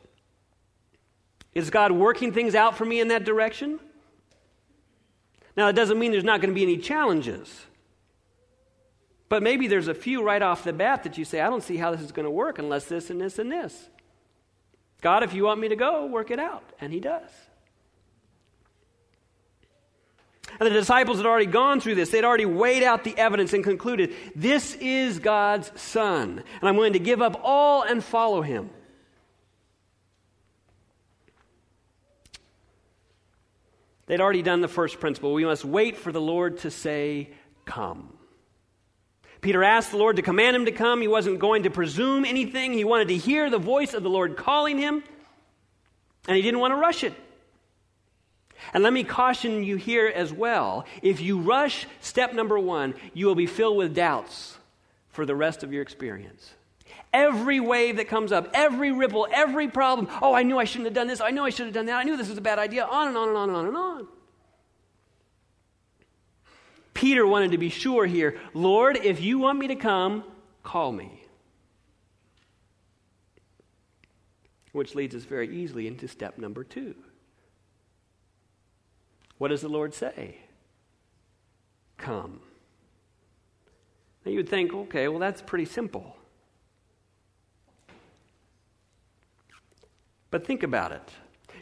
Is 1.54 1.70
God 1.70 1.90
working 1.90 2.32
things 2.32 2.54
out 2.54 2.76
for 2.76 2.84
me 2.84 3.00
in 3.00 3.08
that 3.08 3.24
direction? 3.24 3.80
Now, 5.56 5.68
it 5.68 5.72
doesn't 5.72 5.98
mean 5.98 6.12
there's 6.12 6.22
not 6.22 6.40
going 6.40 6.50
to 6.50 6.54
be 6.54 6.62
any 6.62 6.76
challenges. 6.76 7.64
But 9.28 9.42
maybe 9.42 9.66
there's 9.66 9.88
a 9.88 9.94
few 9.94 10.22
right 10.22 10.40
off 10.40 10.64
the 10.64 10.72
bat 10.72 11.02
that 11.02 11.18
you 11.18 11.24
say, 11.24 11.40
I 11.40 11.50
don't 11.50 11.62
see 11.62 11.76
how 11.76 11.90
this 11.90 12.00
is 12.00 12.12
going 12.12 12.24
to 12.24 12.30
work 12.30 12.58
unless 12.58 12.84
this 12.84 13.10
and 13.10 13.20
this 13.20 13.38
and 13.38 13.50
this. 13.50 13.88
God, 15.00 15.22
if 15.22 15.34
you 15.34 15.44
want 15.44 15.60
me 15.60 15.68
to 15.68 15.76
go, 15.76 16.06
work 16.06 16.30
it 16.30 16.38
out. 16.38 16.64
And 16.80 16.92
He 16.92 17.00
does. 17.00 17.30
And 20.58 20.66
the 20.66 20.70
disciples 20.70 21.18
had 21.18 21.26
already 21.26 21.46
gone 21.46 21.80
through 21.80 21.96
this. 21.96 22.10
They'd 22.10 22.24
already 22.24 22.46
weighed 22.46 22.82
out 22.82 23.04
the 23.04 23.16
evidence 23.18 23.52
and 23.52 23.62
concluded, 23.62 24.14
this 24.34 24.74
is 24.76 25.18
God's 25.18 25.70
Son, 25.80 26.42
and 26.60 26.68
I'm 26.68 26.76
willing 26.76 26.94
to 26.94 26.98
give 26.98 27.20
up 27.20 27.40
all 27.42 27.82
and 27.82 28.02
follow 28.02 28.42
him. 28.42 28.70
They'd 34.06 34.20
already 34.20 34.42
done 34.42 34.60
the 34.60 34.68
first 34.68 35.00
principle. 35.00 35.34
We 35.34 35.44
must 35.44 35.64
wait 35.64 35.96
for 35.96 36.12
the 36.12 36.20
Lord 36.20 36.58
to 36.58 36.70
say, 36.70 37.30
Come. 37.64 38.15
Peter 39.46 39.62
asked 39.62 39.92
the 39.92 39.96
Lord 39.96 40.16
to 40.16 40.22
command 40.22 40.56
him 40.56 40.64
to 40.64 40.72
come. 40.72 41.00
He 41.00 41.06
wasn't 41.06 41.38
going 41.38 41.62
to 41.62 41.70
presume 41.70 42.24
anything. 42.24 42.72
He 42.72 42.82
wanted 42.82 43.06
to 43.06 43.16
hear 43.16 43.48
the 43.48 43.60
voice 43.60 43.94
of 43.94 44.02
the 44.02 44.10
Lord 44.10 44.36
calling 44.36 44.76
him, 44.76 45.04
and 46.26 46.36
he 46.36 46.42
didn't 46.42 46.58
want 46.58 46.72
to 46.72 46.76
rush 46.76 47.04
it. 47.04 47.14
And 48.74 48.82
let 48.82 48.92
me 48.92 49.04
caution 49.04 49.62
you 49.62 49.76
here 49.76 50.08
as 50.08 50.32
well. 50.32 50.84
If 51.00 51.20
you 51.20 51.38
rush 51.38 51.86
step 52.00 52.34
number 52.34 52.58
one, 52.58 52.94
you 53.14 53.26
will 53.26 53.36
be 53.36 53.46
filled 53.46 53.76
with 53.76 53.94
doubts 53.94 54.58
for 55.10 55.24
the 55.24 55.36
rest 55.36 55.62
of 55.62 55.72
your 55.72 55.82
experience. 55.82 56.52
Every 57.12 57.60
wave 57.60 57.98
that 57.98 58.08
comes 58.08 58.32
up, 58.32 58.50
every 58.52 58.90
ripple, 58.90 59.28
every 59.32 59.68
problem. 59.68 60.08
Oh, 60.20 60.34
I 60.34 60.42
knew 60.42 60.58
I 60.58 60.64
shouldn't 60.64 60.86
have 60.86 60.94
done 60.94 61.06
this. 61.06 61.20
I 61.20 61.30
knew 61.30 61.44
I 61.44 61.50
should 61.50 61.66
have 61.66 61.74
done 61.74 61.86
that. 61.86 61.98
I 61.98 62.02
knew 62.02 62.16
this 62.16 62.28
was 62.28 62.38
a 62.38 62.40
bad 62.40 62.58
idea. 62.58 62.84
On 62.84 63.06
and 63.06 63.16
on 63.16 63.28
and 63.28 63.36
on 63.36 63.48
and 63.50 63.56
on 63.56 63.66
and 63.68 63.76
on. 63.76 64.08
Peter 66.96 67.26
wanted 67.26 67.50
to 67.50 67.58
be 67.58 67.68
sure 67.68 68.06
here 68.06 68.40
Lord, 68.54 68.96
if 68.96 69.20
you 69.20 69.38
want 69.38 69.58
me 69.58 69.68
to 69.68 69.76
come, 69.76 70.24
call 70.62 70.90
me. 70.90 71.22
Which 74.72 74.94
leads 74.94 75.14
us 75.14 75.24
very 75.24 75.54
easily 75.54 75.86
into 75.86 76.08
step 76.08 76.38
number 76.38 76.64
two. 76.64 76.94
What 79.38 79.48
does 79.48 79.60
the 79.60 79.68
Lord 79.68 79.92
say? 79.92 80.38
Come. 81.98 82.40
Now 84.24 84.32
you 84.32 84.38
would 84.38 84.48
think, 84.48 84.72
okay, 84.72 85.08
well, 85.08 85.18
that's 85.18 85.42
pretty 85.42 85.66
simple. 85.66 86.16
But 90.30 90.46
think 90.46 90.62
about 90.62 90.92
it. 90.92 91.10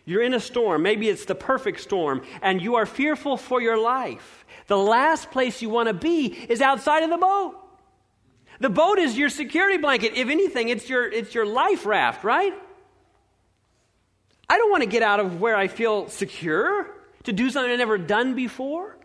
You're 0.05 0.23
in 0.23 0.35
a 0.35 0.41
storm, 0.41 0.83
maybe 0.83 1.09
it's 1.09 1.25
the 1.25 1.35
perfect 1.35 1.81
storm, 1.81 2.23
and 2.43 2.61
you 2.61 2.75
are 2.77 2.87
fearful 2.87 3.37
for 3.37 3.63
your 3.63 3.79
life. 3.79 4.45
The 4.67 4.77
last 4.77 5.31
place 5.31 5.63
you 5.63 5.71
want 5.71 5.89
to 5.89 5.95
be 5.95 6.27
is 6.27 6.61
outside 6.61 7.03
of 7.03 7.11
the 7.11 7.17
boat. 7.17 7.57
The 8.61 8.71
boat 8.71 8.99
is 8.99 9.17
your 9.17 9.31
security 9.31 9.79
blanket. 9.79 10.13
If 10.15 10.29
anything, 10.29 10.69
it's 10.69 10.89
your, 10.89 11.11
it's 11.11 11.35
your 11.35 11.47
life 11.47 11.87
raft, 11.87 12.23
right? 12.23 12.53
I 14.49 14.59
don't 14.59 14.71
want 14.71 14.83
to 14.83 14.89
get 14.89 15.03
out 15.03 15.21
of 15.21 15.41
where 15.41 15.57
I 15.57 15.69
feel 15.69 16.09
secure 16.09 16.91
to 17.25 17.33
do 17.33 17.51
something 17.51 17.73
I've 17.73 17.79
never 17.79 17.99
done 17.99 18.35
before. 18.35 18.97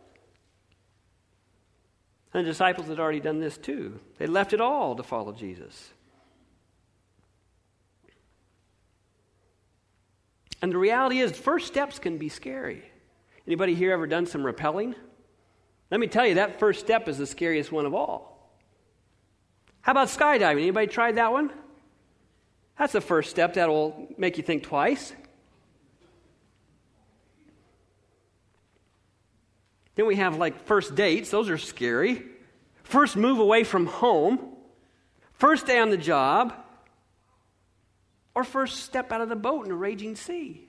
And 2.34 2.46
the 2.46 2.50
disciples 2.50 2.88
had 2.88 3.00
already 3.00 3.22
done 3.22 3.40
this 3.40 3.58
too. 3.58 4.00
They 4.18 4.28
left 4.28 4.54
it 4.54 4.62
all 4.62 4.96
to 4.96 5.04
follow 5.04 5.32
Jesus. 5.32 5.92
And 10.62 10.72
the 10.72 10.78
reality 10.78 11.20
is, 11.20 11.32
first 11.32 11.68
steps 11.68 12.00
can 12.00 12.18
be 12.18 12.30
scary. 12.30 12.84
Anybody 13.48 13.76
here 13.76 13.94
ever 13.94 14.08
done 14.08 14.26
some 14.26 14.44
rappelling? 14.44 14.94
Let 15.90 16.00
me 16.00 16.08
tell 16.08 16.26
you, 16.26 16.36
that 16.36 16.60
first 16.60 16.80
step 16.80 17.08
is 17.08 17.18
the 17.18 17.26
scariest 17.26 17.72
one 17.72 17.86
of 17.86 17.94
all. 17.94 18.52
How 19.82 19.94
about 19.94 20.10
skydiving? 20.10 20.62
Anybody 20.62 20.88
tried 20.88 21.16
that 21.16 21.32
one? 21.32 21.52
That's 22.78 22.94
the 22.94 23.02
first 23.02 23.30
step 23.30 23.56
that 23.56 23.70
will 23.70 24.08
make 24.18 24.38
you 24.38 24.44
think 24.44 24.64
twice. 24.64 25.14
Then 29.96 30.06
we 30.06 30.16
have 30.16 30.38
like 30.38 30.66
first 30.66 30.96
dates, 30.96 31.30
those 31.30 31.50
are 31.50 31.58
scary. 31.58 32.24
First 32.84 33.18
move 33.18 33.40
away 33.40 33.64
from 33.64 33.86
home. 33.86 34.40
First 35.34 35.66
day 35.66 35.80
on 35.80 35.90
the 35.90 35.98
job 35.98 36.54
or 38.40 38.44
first 38.46 38.84
step 38.84 39.12
out 39.12 39.20
of 39.20 39.28
the 39.28 39.36
boat 39.36 39.66
in 39.66 39.72
a 39.72 39.76
raging 39.76 40.16
sea. 40.16 40.66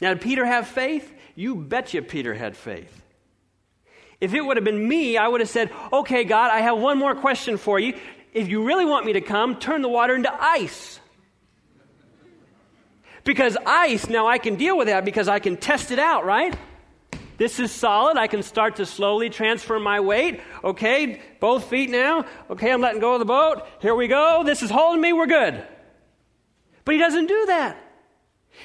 Now, 0.00 0.14
did 0.14 0.22
Peter 0.22 0.46
have 0.46 0.66
faith? 0.66 1.12
You 1.34 1.54
betcha 1.54 2.00
Peter 2.02 2.32
had 2.32 2.56
faith. 2.56 3.02
If 4.18 4.32
it 4.32 4.40
would 4.40 4.56
have 4.56 4.64
been 4.64 4.88
me, 4.88 5.18
I 5.18 5.28
would 5.28 5.40
have 5.40 5.50
said, 5.50 5.70
Okay, 5.92 6.24
God, 6.24 6.50
I 6.50 6.60
have 6.60 6.78
one 6.78 6.98
more 6.98 7.14
question 7.14 7.58
for 7.58 7.78
you. 7.78 7.98
If 8.32 8.48
you 8.48 8.64
really 8.64 8.86
want 8.86 9.04
me 9.04 9.14
to 9.14 9.20
come, 9.20 9.56
turn 9.56 9.82
the 9.82 9.88
water 9.88 10.14
into 10.14 10.32
ice. 10.32 10.98
Because 13.24 13.58
ice, 13.66 14.08
now 14.08 14.26
I 14.26 14.38
can 14.38 14.56
deal 14.56 14.78
with 14.78 14.86
that 14.86 15.04
because 15.04 15.28
I 15.28 15.38
can 15.38 15.56
test 15.58 15.90
it 15.90 15.98
out, 15.98 16.24
right? 16.24 16.56
This 17.38 17.60
is 17.60 17.70
solid. 17.70 18.16
I 18.16 18.26
can 18.26 18.42
start 18.42 18.76
to 18.76 18.86
slowly 18.86 19.28
transfer 19.28 19.78
my 19.78 20.00
weight. 20.00 20.40
Okay, 20.64 21.20
both 21.40 21.64
feet 21.64 21.90
now. 21.90 22.24
Okay, 22.50 22.70
I'm 22.70 22.80
letting 22.80 23.00
go 23.00 23.14
of 23.14 23.18
the 23.18 23.26
boat. 23.26 23.62
Here 23.80 23.94
we 23.94 24.08
go. 24.08 24.42
This 24.44 24.62
is 24.62 24.70
holding 24.70 25.00
me. 25.00 25.12
We're 25.12 25.26
good. 25.26 25.62
But 26.84 26.94
he 26.94 27.00
doesn't 27.00 27.26
do 27.26 27.46
that. 27.46 27.76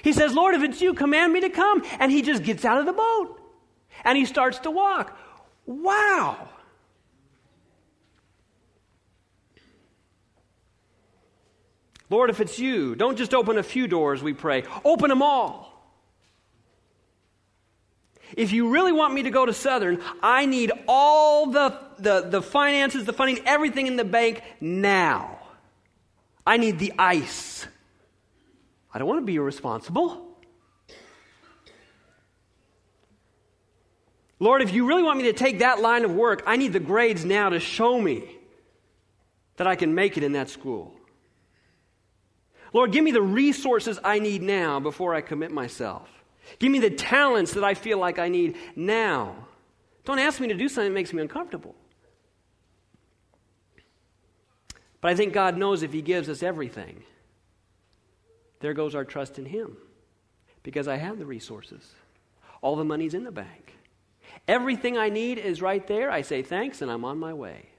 He 0.03 0.13
says, 0.13 0.33
Lord, 0.33 0.55
if 0.55 0.63
it's 0.63 0.81
you, 0.81 0.93
command 0.93 1.33
me 1.33 1.41
to 1.41 1.49
come. 1.49 1.83
And 1.99 2.11
he 2.11 2.21
just 2.21 2.43
gets 2.43 2.63
out 2.63 2.77
of 2.77 2.85
the 2.85 2.93
boat 2.93 3.41
and 4.03 4.17
he 4.17 4.25
starts 4.25 4.59
to 4.59 4.71
walk. 4.71 5.17
Wow. 5.65 6.49
Lord, 12.09 12.29
if 12.29 12.41
it's 12.41 12.59
you, 12.59 12.95
don't 12.95 13.17
just 13.17 13.33
open 13.33 13.57
a 13.57 13.63
few 13.63 13.87
doors, 13.87 14.21
we 14.21 14.33
pray. 14.33 14.63
Open 14.83 15.09
them 15.09 15.21
all. 15.21 15.70
If 18.37 18.51
you 18.51 18.69
really 18.69 18.91
want 18.91 19.13
me 19.13 19.23
to 19.23 19.29
go 19.29 19.45
to 19.45 19.53
Southern, 19.53 20.01
I 20.21 20.45
need 20.45 20.71
all 20.87 21.47
the, 21.47 21.77
the, 21.99 22.21
the 22.21 22.41
finances, 22.41 23.05
the 23.05 23.13
funding, 23.13 23.39
everything 23.45 23.87
in 23.87 23.95
the 23.95 24.05
bank 24.05 24.41
now. 24.59 25.39
I 26.45 26.57
need 26.57 26.79
the 26.79 26.93
ice. 26.97 27.67
I 28.93 28.99
don't 28.99 29.07
want 29.07 29.19
to 29.19 29.25
be 29.25 29.35
irresponsible. 29.35 30.27
Lord, 34.39 34.63
if 34.63 34.73
you 34.73 34.87
really 34.87 35.03
want 35.03 35.17
me 35.17 35.25
to 35.25 35.33
take 35.33 35.59
that 35.59 35.81
line 35.81 36.03
of 36.03 36.11
work, 36.11 36.41
I 36.47 36.55
need 36.57 36.73
the 36.73 36.79
grades 36.79 37.23
now 37.23 37.49
to 37.49 37.59
show 37.59 38.01
me 38.01 38.37
that 39.57 39.67
I 39.67 39.75
can 39.75 39.93
make 39.93 40.17
it 40.17 40.23
in 40.23 40.31
that 40.31 40.49
school. 40.49 40.95
Lord, 42.73 42.91
give 42.91 43.03
me 43.03 43.11
the 43.11 43.21
resources 43.21 43.99
I 44.03 44.19
need 44.19 44.41
now 44.41 44.79
before 44.79 45.13
I 45.13 45.21
commit 45.21 45.51
myself. 45.51 46.09
Give 46.59 46.71
me 46.71 46.79
the 46.79 46.89
talents 46.89 47.53
that 47.53 47.63
I 47.63 47.73
feel 47.73 47.97
like 47.97 48.19
I 48.19 48.27
need 48.27 48.55
now. 48.75 49.35
Don't 50.05 50.19
ask 50.19 50.39
me 50.39 50.47
to 50.47 50.53
do 50.53 50.67
something 50.67 50.91
that 50.91 50.95
makes 50.95 51.13
me 51.13 51.21
uncomfortable. 51.21 51.75
But 54.99 55.11
I 55.11 55.15
think 55.15 55.33
God 55.33 55.57
knows 55.57 55.83
if 55.83 55.93
He 55.93 56.01
gives 56.01 56.29
us 56.29 56.43
everything, 56.43 57.03
there 58.59 58.73
goes 58.73 58.95
our 58.95 59.05
trust 59.05 59.39
in 59.39 59.45
Him. 59.45 59.77
Because 60.63 60.87
I 60.87 60.97
have 60.97 61.17
the 61.17 61.25
resources, 61.25 61.95
all 62.61 62.75
the 62.75 62.85
money's 62.85 63.15
in 63.15 63.23
the 63.23 63.31
bank. 63.31 63.75
Everything 64.47 64.97
I 64.97 65.09
need 65.09 65.39
is 65.39 65.61
right 65.61 65.85
there. 65.87 66.11
I 66.11 66.21
say 66.21 66.43
thanks 66.43 66.81
and 66.81 66.91
I'm 66.91 67.03
on 67.03 67.17
my 67.17 67.33
way. 67.33 67.69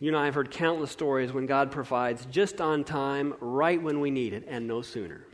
You 0.00 0.12
know, 0.12 0.18
I've 0.18 0.34
heard 0.34 0.50
countless 0.50 0.90
stories 0.90 1.32
when 1.32 1.46
God 1.46 1.72
provides 1.72 2.24
just 2.26 2.60
on 2.60 2.84
time, 2.84 3.34
right 3.40 3.82
when 3.82 4.00
we 4.00 4.10
need 4.10 4.32
it, 4.32 4.44
and 4.48 4.68
no 4.68 4.80
sooner. 4.80 5.24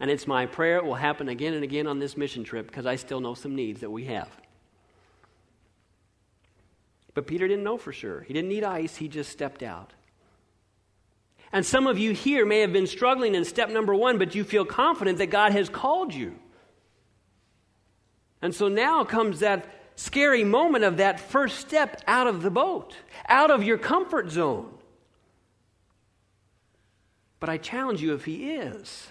And 0.00 0.10
it's 0.10 0.26
my 0.26 0.46
prayer 0.46 0.78
it 0.78 0.84
will 0.84 0.96
happen 0.96 1.28
again 1.28 1.54
and 1.54 1.62
again 1.62 1.86
on 1.86 2.00
this 2.00 2.16
mission 2.16 2.42
trip 2.42 2.66
because 2.66 2.86
I 2.86 2.96
still 2.96 3.20
know 3.20 3.34
some 3.34 3.54
needs 3.54 3.80
that 3.80 3.90
we 3.90 4.06
have. 4.06 4.28
But 7.14 7.26
Peter 7.26 7.46
didn't 7.46 7.62
know 7.62 7.76
for 7.76 7.92
sure. 7.92 8.22
He 8.22 8.34
didn't 8.34 8.48
need 8.48 8.64
ice, 8.64 8.96
he 8.96 9.06
just 9.06 9.30
stepped 9.30 9.62
out. 9.62 9.92
And 11.52 11.64
some 11.64 11.86
of 11.86 11.98
you 11.98 12.12
here 12.12 12.46
may 12.46 12.60
have 12.60 12.72
been 12.72 12.86
struggling 12.86 13.34
in 13.34 13.44
step 13.44 13.68
number 13.68 13.94
one, 13.94 14.18
but 14.18 14.34
you 14.34 14.42
feel 14.42 14.64
confident 14.64 15.18
that 15.18 15.26
God 15.26 15.52
has 15.52 15.68
called 15.68 16.14
you. 16.14 16.34
And 18.40 18.54
so 18.54 18.68
now 18.68 19.04
comes 19.04 19.40
that 19.40 19.81
scary 19.96 20.44
moment 20.44 20.84
of 20.84 20.98
that 20.98 21.20
first 21.20 21.58
step 21.58 22.02
out 22.06 22.26
of 22.26 22.42
the 22.42 22.50
boat, 22.50 22.94
out 23.28 23.50
of 23.50 23.62
your 23.62 23.78
comfort 23.78 24.30
zone. 24.30 24.72
But 27.40 27.48
I 27.48 27.58
challenge 27.58 28.00
you 28.00 28.14
if 28.14 28.24
he 28.24 28.52
is, 28.52 29.08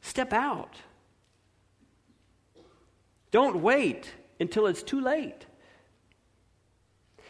step 0.00 0.32
out. 0.32 0.76
Don't 3.30 3.62
wait 3.62 4.12
until 4.40 4.66
it's 4.66 4.82
too 4.82 5.00
late. 5.00 5.46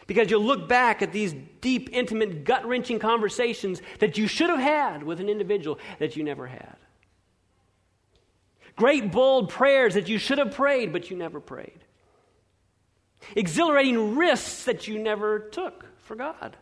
Because 0.07 0.31
you'll 0.31 0.43
look 0.43 0.67
back 0.67 1.01
at 1.01 1.11
these 1.11 1.35
deep, 1.61 1.89
intimate, 1.91 2.43
gut 2.43 2.65
wrenching 2.65 2.99
conversations 2.99 3.81
that 3.99 4.17
you 4.17 4.27
should 4.27 4.49
have 4.49 4.59
had 4.59 5.03
with 5.03 5.19
an 5.19 5.29
individual 5.29 5.77
that 5.99 6.15
you 6.15 6.23
never 6.23 6.47
had. 6.47 6.77
Great, 8.75 9.11
bold 9.11 9.49
prayers 9.49 9.93
that 9.93 10.07
you 10.09 10.17
should 10.17 10.39
have 10.39 10.51
prayed, 10.51 10.91
but 10.91 11.11
you 11.11 11.17
never 11.17 11.39
prayed 11.39 11.83
exhilarating 13.35 14.15
risks 14.15 14.65
that 14.65 14.87
you 14.87 14.99
never 14.99 15.39
took 15.39 15.85
for 16.03 16.15
God. 16.15 16.55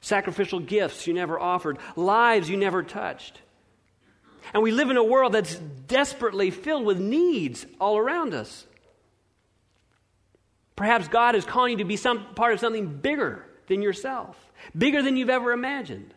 Sacrificial 0.00 0.60
gifts 0.60 1.06
you 1.06 1.14
never 1.14 1.40
offered, 1.40 1.78
lives 1.96 2.48
you 2.48 2.56
never 2.56 2.82
touched. 2.82 3.40
And 4.52 4.62
we 4.62 4.70
live 4.70 4.90
in 4.90 4.96
a 4.96 5.04
world 5.04 5.32
that's 5.32 5.54
desperately 5.54 6.50
filled 6.50 6.84
with 6.84 6.98
needs 6.98 7.64
all 7.80 7.96
around 7.96 8.34
us. 8.34 8.66
Perhaps 10.76 11.08
God 11.08 11.34
is 11.34 11.44
calling 11.44 11.72
you 11.72 11.78
to 11.78 11.84
be 11.84 11.96
some 11.96 12.34
part 12.34 12.52
of 12.52 12.60
something 12.60 12.98
bigger 12.98 13.44
than 13.68 13.80
yourself, 13.80 14.36
bigger 14.76 15.02
than 15.02 15.16
you've 15.16 15.30
ever 15.30 15.52
imagined. 15.52 16.12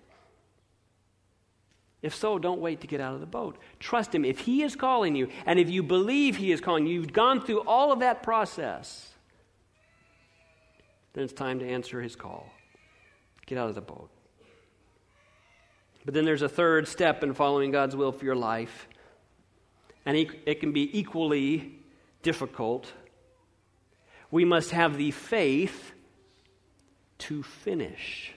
If 2.02 2.14
so, 2.14 2.38
don't 2.38 2.62
wait 2.62 2.82
to 2.82 2.88
get 2.88 3.02
out 3.02 3.16
of 3.16 3.22
the 3.22 3.26
boat. 3.26 3.58
Trust 3.80 4.14
Him. 4.14 4.24
If 4.24 4.40
He 4.40 4.62
is 4.62 4.76
calling 4.76 5.16
you, 5.16 5.30
and 5.46 5.60
if 5.60 5.70
you 5.70 5.82
believe 5.82 6.36
He 6.36 6.52
is 6.52 6.62
calling 6.62 6.86
you, 6.86 6.94
you've 6.94 7.14
gone 7.14 7.42
through 7.42 7.62
all 7.62 7.92
of 7.92 8.00
that 8.00 8.22
process, 8.22 9.14
then 11.14 11.24
it's 11.24 11.34
time 11.34 11.60
to 11.60 11.68
answer 11.68 12.02
His 12.02 12.16
call. 12.16 12.48
Get 13.48 13.58
out 13.58 13.70
of 13.70 13.76
the 13.76 13.82
boat. 13.82 14.12
But 16.06 16.14
then 16.14 16.24
there's 16.24 16.44
a 16.44 16.50
third 16.50 16.88
step 16.88 17.24
in 17.24 17.34
following 17.34 17.72
God's 17.72 17.96
will 17.96 18.12
for 18.12 18.24
your 18.24 18.36
life, 18.36 18.88
and 20.06 20.16
it 20.16 20.60
can 20.60 20.72
be 20.72 20.98
equally 20.98 21.80
difficult. 22.22 22.94
We 24.30 24.46
must 24.46 24.72
have 24.72 24.98
the 24.98 25.12
faith 25.12 25.92
to 27.18 27.42
finish. 27.44 28.34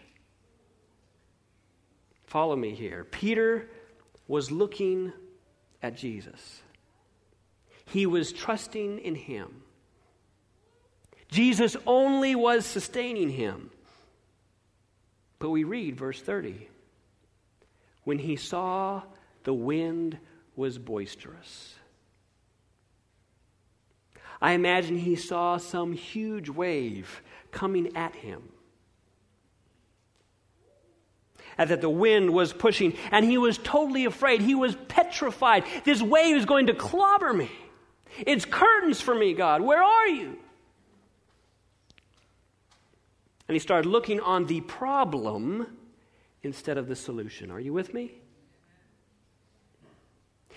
Follow 2.30 2.54
me 2.54 2.76
here. 2.76 3.02
Peter 3.02 3.68
was 4.28 4.52
looking 4.52 5.12
at 5.82 5.96
Jesus, 5.96 6.62
he 7.86 8.06
was 8.06 8.32
trusting 8.32 9.00
in 9.00 9.16
him. 9.16 9.62
Jesus 11.26 11.76
only 11.88 12.36
was 12.36 12.64
sustaining 12.66 13.30
him. 13.30 13.70
But 15.40 15.50
we 15.50 15.64
read 15.64 15.96
verse 15.96 16.20
30. 16.20 16.68
When 18.04 18.18
he 18.18 18.36
saw 18.36 19.02
the 19.42 19.54
wind 19.54 20.18
was 20.54 20.78
boisterous. 20.78 21.74
I 24.40 24.52
imagine 24.52 24.98
he 24.98 25.16
saw 25.16 25.56
some 25.56 25.94
huge 25.94 26.48
wave 26.48 27.22
coming 27.50 27.96
at 27.96 28.14
him. 28.14 28.49
That 31.68 31.82
the 31.82 31.90
wind 31.90 32.32
was 32.32 32.54
pushing, 32.54 32.96
and 33.10 33.24
he 33.24 33.36
was 33.36 33.58
totally 33.58 34.06
afraid. 34.06 34.40
He 34.40 34.54
was 34.54 34.74
petrified. 34.88 35.64
This 35.84 36.00
wave 36.00 36.36
is 36.36 36.46
going 36.46 36.68
to 36.68 36.74
clobber 36.74 37.34
me. 37.34 37.50
It's 38.26 38.46
curtains 38.46 39.00
for 39.00 39.14
me, 39.14 39.34
God. 39.34 39.60
Where 39.60 39.82
are 39.82 40.08
you? 40.08 40.38
And 43.46 43.54
he 43.54 43.58
started 43.58 43.88
looking 43.88 44.20
on 44.20 44.46
the 44.46 44.62
problem 44.62 45.66
instead 46.42 46.78
of 46.78 46.88
the 46.88 46.96
solution. 46.96 47.50
Are 47.50 47.60
you 47.60 47.72
with 47.72 47.92
me? 47.92 48.12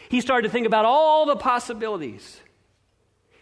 He 0.09 0.21
started 0.21 0.47
to 0.47 0.51
think 0.51 0.67
about 0.67 0.85
all 0.85 1.25
the 1.25 1.35
possibilities. 1.35 2.39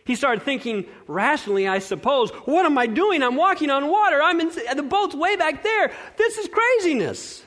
He 0.04 0.16
started 0.16 0.44
thinking 0.44 0.86
rationally, 1.06 1.68
I 1.68 1.80
suppose, 1.80 2.32
what 2.32 2.66
am 2.66 2.78
I 2.78 2.88
doing? 2.88 3.22
I'm 3.22 3.36
walking 3.36 3.70
on 3.70 3.88
water. 3.88 4.22
I'm 4.22 4.40
in, 4.40 4.50
the 4.50 4.84
boat's 4.84 5.16
way 5.16 5.36
back 5.36 5.64
there. 5.64 5.92
This 6.18 6.38
is 6.38 6.48
craziness. 6.48 7.46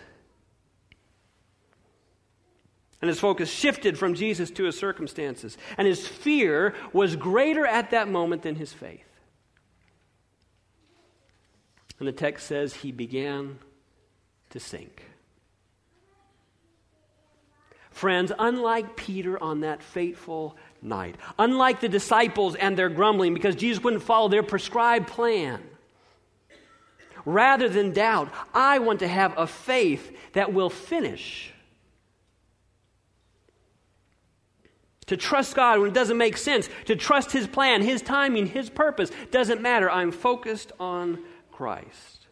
And 3.05 3.11
his 3.11 3.21
focus 3.21 3.51
shifted 3.51 3.99
from 3.99 4.15
Jesus 4.15 4.51
to 4.53 4.65
his 4.65 4.79
circumstances. 4.79 5.59
And 5.77 5.87
his 5.87 6.09
fear 6.09 6.75
was 6.95 7.17
greater 7.17 7.67
at 7.67 7.91
that 7.91 8.09
moment 8.09 8.41
than 8.41 8.55
his 8.55 8.73
faith. 8.73 9.05
And 11.99 12.09
the 12.09 12.13
text 12.13 12.47
says 12.47 12.73
he 12.73 12.93
began 12.93 13.59
to 14.49 14.59
sink. 14.59 15.05
Friends, 17.91 18.33
unlike 18.39 18.97
Peter 18.97 19.39
on 19.39 19.61
that 19.61 19.83
fateful 19.83 20.57
night, 20.81 21.17
unlike 21.39 21.81
the 21.81 21.91
disciples 21.91 22.55
and 22.55 22.75
their 22.75 22.89
grumbling 22.89 23.35
because 23.35 23.55
Jesus 23.55 23.85
wouldn't 23.85 24.03
follow 24.03 24.31
their 24.31 24.43
prescribed 24.43 25.09
plan, 25.09 25.63
rather 27.27 27.69
than 27.69 27.93
doubt, 27.93 28.33
I 28.55 28.79
want 28.79 29.01
to 29.01 29.09
have 29.09 29.37
a 29.37 29.47
faith 29.47 30.17
that 30.33 30.55
will 30.55 30.71
finish. 30.71 31.51
To 35.07 35.17
trust 35.17 35.55
God 35.55 35.81
when 35.81 35.91
it 35.91 35.95
doesn't 35.95 36.17
make 36.17 36.37
sense, 36.37 36.69
to 36.87 36.97
trust 36.97 37.33
His 37.33 37.47
plan, 37.47 37.83
His 37.83 38.01
timing, 38.01 38.47
His 38.47 38.71
purpose, 38.71 39.11
doesn't 39.31 39.61
matter. 39.61 39.91
I'm 39.91 40.11
focused 40.13 40.73
on 40.81 41.19
Christ. 41.53 42.25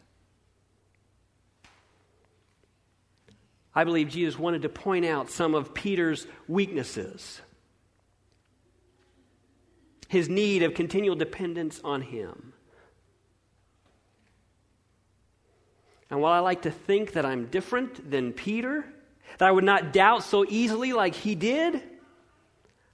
I 3.75 3.83
believe 3.83 4.09
Jesus 4.09 4.37
wanted 4.37 4.61
to 4.63 4.69
point 4.69 5.05
out 5.05 5.29
some 5.29 5.55
of 5.55 5.73
Peter's 5.73 6.27
weaknesses, 6.47 7.41
his 10.07 10.29
need 10.29 10.61
of 10.61 10.75
continual 10.75 11.15
dependence 11.15 11.81
on 11.83 12.01
him. 12.01 12.53
And 16.11 16.21
while 16.21 16.33
I 16.33 16.39
like 16.39 16.63
to 16.63 16.71
think 16.71 17.13
that 17.13 17.25
I'm 17.25 17.47
different 17.47 18.11
than 18.11 18.33
Peter, 18.33 18.85
that 19.39 19.47
I 19.47 19.51
would 19.51 19.63
not 19.63 19.91
doubt 19.91 20.23
so 20.23 20.45
easily 20.47 20.93
like 20.93 21.15
he 21.15 21.33
did, 21.33 21.81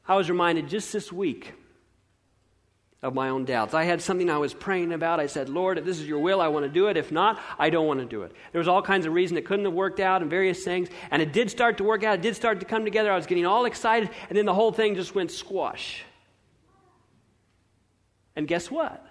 I 0.09 0.15
was 0.15 0.27
reminded 0.27 0.67
just 0.67 0.91
this 0.91 1.13
week 1.13 1.53
of 3.03 3.13
my 3.13 3.29
own 3.29 3.45
doubts. 3.45 3.75
I 3.75 3.83
had 3.83 4.01
something 4.01 4.27
I 4.27 4.39
was 4.39 4.55
praying 4.55 4.91
about. 4.91 5.19
I 5.19 5.27
said, 5.27 5.49
Lord, 5.49 5.77
if 5.77 5.85
this 5.85 5.99
is 5.99 6.07
your 6.07 6.17
will, 6.17 6.41
I 6.41 6.47
want 6.47 6.65
to 6.65 6.71
do 6.71 6.87
it. 6.87 6.97
If 6.97 7.11
not, 7.11 7.39
I 7.59 7.69
don't 7.69 7.85
want 7.85 7.99
to 7.99 8.07
do 8.07 8.23
it. 8.23 8.33
There 8.51 8.57
was 8.57 8.67
all 8.67 8.81
kinds 8.81 9.05
of 9.05 9.13
reasons 9.13 9.37
it 9.37 9.45
couldn't 9.45 9.65
have 9.65 9.73
worked 9.75 9.99
out 9.99 10.23
and 10.23 10.29
various 10.29 10.63
things. 10.63 10.89
And 11.11 11.21
it 11.21 11.31
did 11.31 11.51
start 11.51 11.77
to 11.77 11.83
work 11.83 12.03
out. 12.03 12.15
It 12.15 12.21
did 12.23 12.35
start 12.35 12.59
to 12.59 12.65
come 12.65 12.85
together. 12.85 13.11
I 13.11 13.15
was 13.15 13.27
getting 13.27 13.45
all 13.45 13.65
excited. 13.65 14.09
And 14.29 14.37
then 14.37 14.47
the 14.47 14.53
whole 14.53 14.71
thing 14.71 14.95
just 14.95 15.13
went 15.13 15.29
squash. 15.29 16.03
And 18.35 18.47
guess 18.47 18.71
what? 18.71 19.05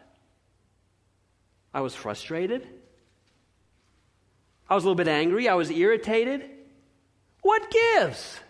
I 1.73 1.81
was 1.81 1.95
frustrated. 1.95 2.67
I 4.69 4.75
was 4.75 4.83
a 4.83 4.89
little 4.89 4.97
bit 4.97 5.07
angry. 5.07 5.49
I 5.49 5.55
was 5.55 5.71
irritated. 5.71 6.51
What 7.43 7.71
gives? 7.71 8.41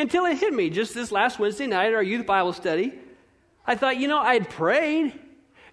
Until 0.00 0.24
it 0.24 0.38
hit 0.38 0.54
me 0.54 0.70
just 0.70 0.94
this 0.94 1.12
last 1.12 1.38
Wednesday 1.38 1.66
night 1.66 1.88
at 1.88 1.94
our 1.94 2.02
youth 2.02 2.24
Bible 2.24 2.54
study. 2.54 2.98
I 3.66 3.74
thought, 3.74 3.98
you 3.98 4.08
know, 4.08 4.18
I 4.18 4.32
had 4.32 4.48
prayed. 4.48 5.12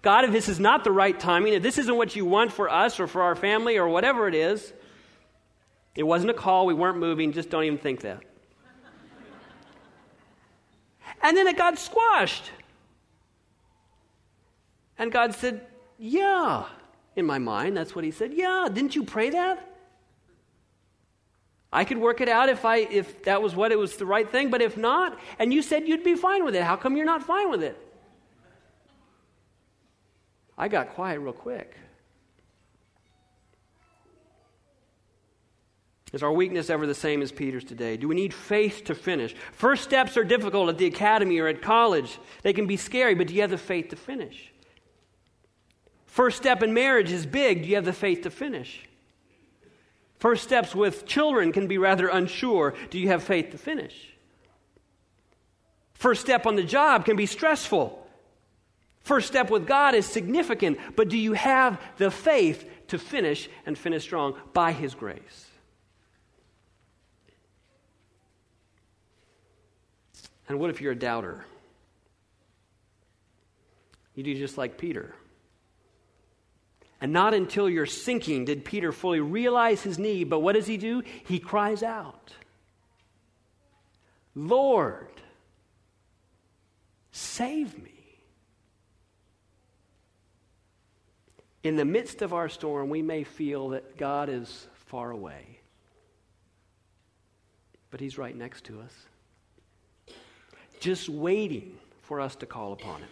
God, 0.02 0.26
if 0.26 0.32
this 0.32 0.50
is 0.50 0.60
not 0.60 0.84
the 0.84 0.92
right 0.92 1.18
timing, 1.18 1.54
if 1.54 1.62
this 1.62 1.78
isn't 1.78 1.96
what 1.96 2.14
you 2.14 2.26
want 2.26 2.52
for 2.52 2.68
us 2.68 3.00
or 3.00 3.06
for 3.06 3.22
our 3.22 3.34
family 3.34 3.78
or 3.78 3.88
whatever 3.88 4.28
it 4.28 4.34
is, 4.34 4.74
it 5.94 6.02
wasn't 6.02 6.30
a 6.30 6.34
call, 6.34 6.66
we 6.66 6.74
weren't 6.74 6.98
moving, 6.98 7.32
just 7.32 7.48
don't 7.48 7.64
even 7.64 7.78
think 7.78 8.02
that. 8.02 8.22
and 11.22 11.34
then 11.34 11.46
it 11.46 11.56
got 11.56 11.78
squashed. 11.78 12.50
And 14.98 15.10
God 15.10 15.34
said, 15.34 15.66
Yeah. 15.98 16.66
In 17.16 17.24
my 17.24 17.38
mind, 17.38 17.78
that's 17.78 17.94
what 17.94 18.04
He 18.04 18.10
said. 18.10 18.34
Yeah, 18.34 18.68
didn't 18.70 18.94
you 18.94 19.04
pray 19.04 19.30
that? 19.30 19.77
I 21.72 21.84
could 21.84 21.98
work 21.98 22.20
it 22.20 22.28
out 22.28 22.48
if 22.48 22.64
I 22.64 22.78
if 22.78 23.24
that 23.24 23.42
was 23.42 23.54
what 23.54 23.72
it 23.72 23.78
was 23.78 23.96
the 23.96 24.06
right 24.06 24.28
thing, 24.30 24.50
but 24.50 24.62
if 24.62 24.76
not, 24.76 25.18
and 25.38 25.52
you 25.52 25.62
said 25.62 25.86
you'd 25.86 26.04
be 26.04 26.14
fine 26.14 26.44
with 26.44 26.54
it, 26.54 26.62
how 26.62 26.76
come 26.76 26.96
you're 26.96 27.06
not 27.06 27.22
fine 27.22 27.50
with 27.50 27.62
it? 27.62 27.76
I 30.56 30.68
got 30.68 30.90
quiet 30.90 31.20
real 31.20 31.32
quick. 31.32 31.76
Is 36.12 36.22
our 36.22 36.32
weakness 36.32 36.70
ever 36.70 36.86
the 36.86 36.94
same 36.94 37.20
as 37.20 37.30
Peter's 37.30 37.64
today? 37.64 37.98
Do 37.98 38.08
we 38.08 38.14
need 38.14 38.32
faith 38.32 38.84
to 38.84 38.94
finish? 38.94 39.36
First 39.52 39.84
steps 39.84 40.16
are 40.16 40.24
difficult 40.24 40.70
at 40.70 40.78
the 40.78 40.86
academy 40.86 41.38
or 41.38 41.48
at 41.48 41.60
college. 41.60 42.18
They 42.42 42.54
can 42.54 42.66
be 42.66 42.78
scary, 42.78 43.14
but 43.14 43.26
do 43.26 43.34
you 43.34 43.42
have 43.42 43.50
the 43.50 43.58
faith 43.58 43.90
to 43.90 43.96
finish? 43.96 44.50
First 46.06 46.38
step 46.38 46.62
in 46.62 46.72
marriage 46.72 47.12
is 47.12 47.26
big. 47.26 47.62
Do 47.62 47.68
you 47.68 47.74
have 47.74 47.84
the 47.84 47.92
faith 47.92 48.22
to 48.22 48.30
finish? 48.30 48.87
First 50.18 50.42
steps 50.42 50.74
with 50.74 51.06
children 51.06 51.52
can 51.52 51.68
be 51.68 51.78
rather 51.78 52.08
unsure. 52.08 52.74
Do 52.90 52.98
you 52.98 53.08
have 53.08 53.22
faith 53.22 53.50
to 53.52 53.58
finish? 53.58 53.94
First 55.94 56.20
step 56.20 56.46
on 56.46 56.56
the 56.56 56.62
job 56.62 57.04
can 57.04 57.16
be 57.16 57.26
stressful. 57.26 58.06
First 59.00 59.28
step 59.28 59.50
with 59.50 59.66
God 59.66 59.94
is 59.94 60.06
significant, 60.06 60.78
but 60.96 61.08
do 61.08 61.16
you 61.16 61.32
have 61.32 61.80
the 61.96 62.10
faith 62.10 62.68
to 62.88 62.98
finish 62.98 63.48
and 63.64 63.78
finish 63.78 64.02
strong 64.02 64.34
by 64.52 64.72
His 64.72 64.94
grace? 64.94 65.46
And 70.48 70.58
what 70.58 70.70
if 70.70 70.80
you're 70.80 70.92
a 70.92 70.98
doubter? 70.98 71.44
You 74.14 74.24
do 74.24 74.34
just 74.34 74.58
like 74.58 74.78
Peter. 74.78 75.14
And 77.00 77.12
not 77.12 77.32
until 77.32 77.68
you're 77.68 77.86
sinking 77.86 78.44
did 78.44 78.64
Peter 78.64 78.90
fully 78.90 79.20
realize 79.20 79.82
his 79.82 79.98
need. 79.98 80.28
But 80.28 80.40
what 80.40 80.54
does 80.54 80.66
he 80.66 80.76
do? 80.76 81.02
He 81.26 81.38
cries 81.38 81.82
out, 81.82 82.32
Lord, 84.34 85.08
save 87.12 87.80
me. 87.82 87.98
In 91.64 91.76
the 91.76 91.84
midst 91.84 92.22
of 92.22 92.32
our 92.32 92.48
storm, 92.48 92.88
we 92.88 93.02
may 93.02 93.24
feel 93.24 93.70
that 93.70 93.96
God 93.96 94.28
is 94.28 94.68
far 94.86 95.10
away, 95.10 95.58
but 97.90 98.00
He's 98.00 98.16
right 98.16 98.34
next 98.34 98.64
to 98.64 98.80
us, 98.80 100.14
just 100.80 101.08
waiting 101.08 101.76
for 102.02 102.20
us 102.20 102.36
to 102.36 102.46
call 102.46 102.72
upon 102.72 103.00
Him. 103.00 103.08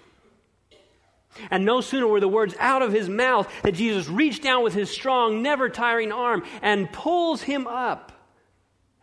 And 1.50 1.64
no 1.64 1.80
sooner 1.80 2.06
were 2.06 2.20
the 2.20 2.28
words 2.28 2.54
out 2.58 2.82
of 2.82 2.92
his 2.92 3.08
mouth 3.08 3.52
that 3.62 3.74
Jesus 3.74 4.08
reached 4.08 4.42
down 4.42 4.62
with 4.62 4.74
his 4.74 4.90
strong, 4.90 5.42
never 5.42 5.68
tiring 5.68 6.12
arm 6.12 6.44
and 6.62 6.90
pulls 6.92 7.42
him 7.42 7.66
up 7.66 8.12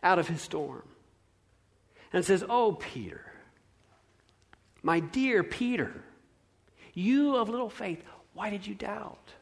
out 0.02 0.18
of 0.18 0.28
his 0.28 0.40
storm. 0.40 0.82
And 2.12 2.24
says, 2.24 2.44
Oh, 2.48 2.72
Peter, 2.72 3.24
my 4.82 5.00
dear 5.00 5.42
Peter, 5.42 6.04
you 6.92 7.36
of 7.36 7.48
little 7.48 7.70
faith, 7.70 8.02
why 8.34 8.50
did 8.50 8.66
you 8.66 8.74
doubt? 8.74 9.32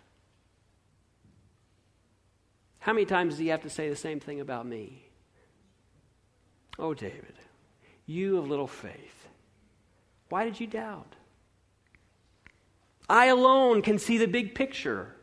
How 2.79 2.93
many 2.93 3.07
times 3.07 3.35
does 3.35 3.39
he 3.39 3.49
have 3.49 3.62
to 3.62 3.71
say 3.71 3.89
the 3.89 3.97
same 3.97 4.19
thing 4.19 4.41
about 4.41 4.66
me? 4.66 5.05
Oh, 6.79 6.95
David, 6.95 7.35
you 8.07 8.39
of 8.39 8.49
little 8.49 8.66
faith, 8.66 9.29
why 10.31 10.45
did 10.45 10.59
you 10.59 10.66
doubt? 10.66 11.14
I 13.09 13.27
alone 13.27 13.83
can 13.83 13.99
see 13.99 14.19
the 14.19 14.27
big 14.27 14.55
picture. 14.55 15.15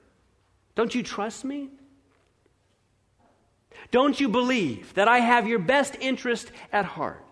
Don't 0.75 0.93
you 0.93 1.03
trust 1.03 1.43
me? 1.43 1.69
Don't 3.91 4.19
you 4.19 4.29
believe 4.29 4.93
that 4.93 5.07
I 5.07 5.19
have 5.19 5.47
your 5.47 5.59
best 5.59 5.95
interest 5.99 6.51
at 6.71 6.85
heart? 6.85 7.25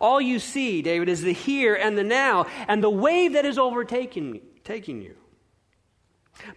All 0.00 0.20
you 0.20 0.38
see, 0.38 0.82
David, 0.82 1.08
is 1.08 1.22
the 1.22 1.32
here 1.32 1.74
and 1.74 1.96
the 1.96 2.04
now 2.04 2.46
and 2.68 2.82
the 2.82 2.90
wave 2.90 3.32
that 3.34 3.44
is 3.44 3.58
overtaking 3.58 4.40
taking 4.64 5.02
you. 5.02 5.14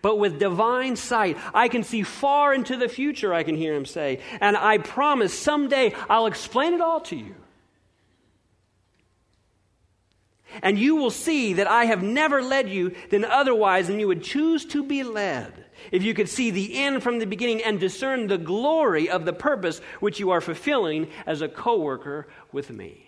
But 0.02 0.18
with 0.18 0.40
divine 0.40 0.96
sight, 0.96 1.38
I 1.54 1.68
can 1.68 1.84
see 1.84 2.02
far 2.02 2.54
into 2.54 2.78
the 2.78 2.90
future, 2.90 3.34
I 3.34 3.44
can 3.44 3.56
hear 3.56 3.76
him 3.76 3.86
say. 3.86 4.22
And 4.42 4.58
I 4.58 4.80
promise 4.80 5.38
someday 5.38 5.94
I'll 6.10 6.26
explain 6.26 6.74
it 6.74 6.82
all 6.82 7.02
to 7.02 7.16
you. 7.16 7.36
And 10.62 10.78
you 10.78 10.96
will 10.96 11.12
see 11.12 11.54
that 11.54 11.68
I 11.68 11.86
have 11.86 12.04
never 12.04 12.42
led 12.42 12.70
you 12.70 12.96
than 13.10 13.26
otherwise, 13.26 13.90
and 13.90 14.00
you 14.00 14.08
would 14.08 14.24
choose 14.24 14.66
to 14.66 14.84
be 14.84 15.04
led 15.04 15.66
if 15.92 16.04
you 16.04 16.14
could 16.14 16.30
see 16.30 16.52
the 16.52 16.78
end 16.78 17.04
from 17.04 17.20
the 17.20 17.26
beginning 17.26 17.62
and 17.64 17.80
discern 17.80 18.28
the 18.28 18.38
glory 18.38 19.10
of 19.10 19.26
the 19.26 19.34
purpose 19.34 19.80
which 20.00 20.20
you 20.20 20.32
are 20.32 20.42
fulfilling 20.42 21.10
as 21.26 21.42
a 21.42 21.48
co 21.48 21.80
worker 21.80 22.28
with 22.52 22.70
me. 22.70 23.04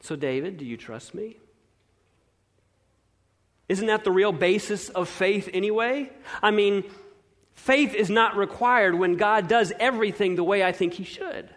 So, 0.00 0.16
David, 0.16 0.58
do 0.58 0.64
you 0.64 0.76
trust 0.76 1.14
me? 1.14 1.38
Isn't 3.68 3.86
that 3.86 4.04
the 4.04 4.10
real 4.10 4.32
basis 4.32 4.90
of 4.90 5.08
faith 5.08 5.48
anyway? 5.54 6.10
I 6.42 6.50
mean, 6.50 6.84
faith 7.54 7.94
is 7.94 8.10
not 8.10 8.36
required 8.36 8.94
when 8.94 9.16
God 9.16 9.48
does 9.48 9.72
everything 9.80 10.34
the 10.34 10.44
way 10.44 10.62
I 10.62 10.72
think 10.72 10.94
He 10.94 11.04
should. 11.04 11.48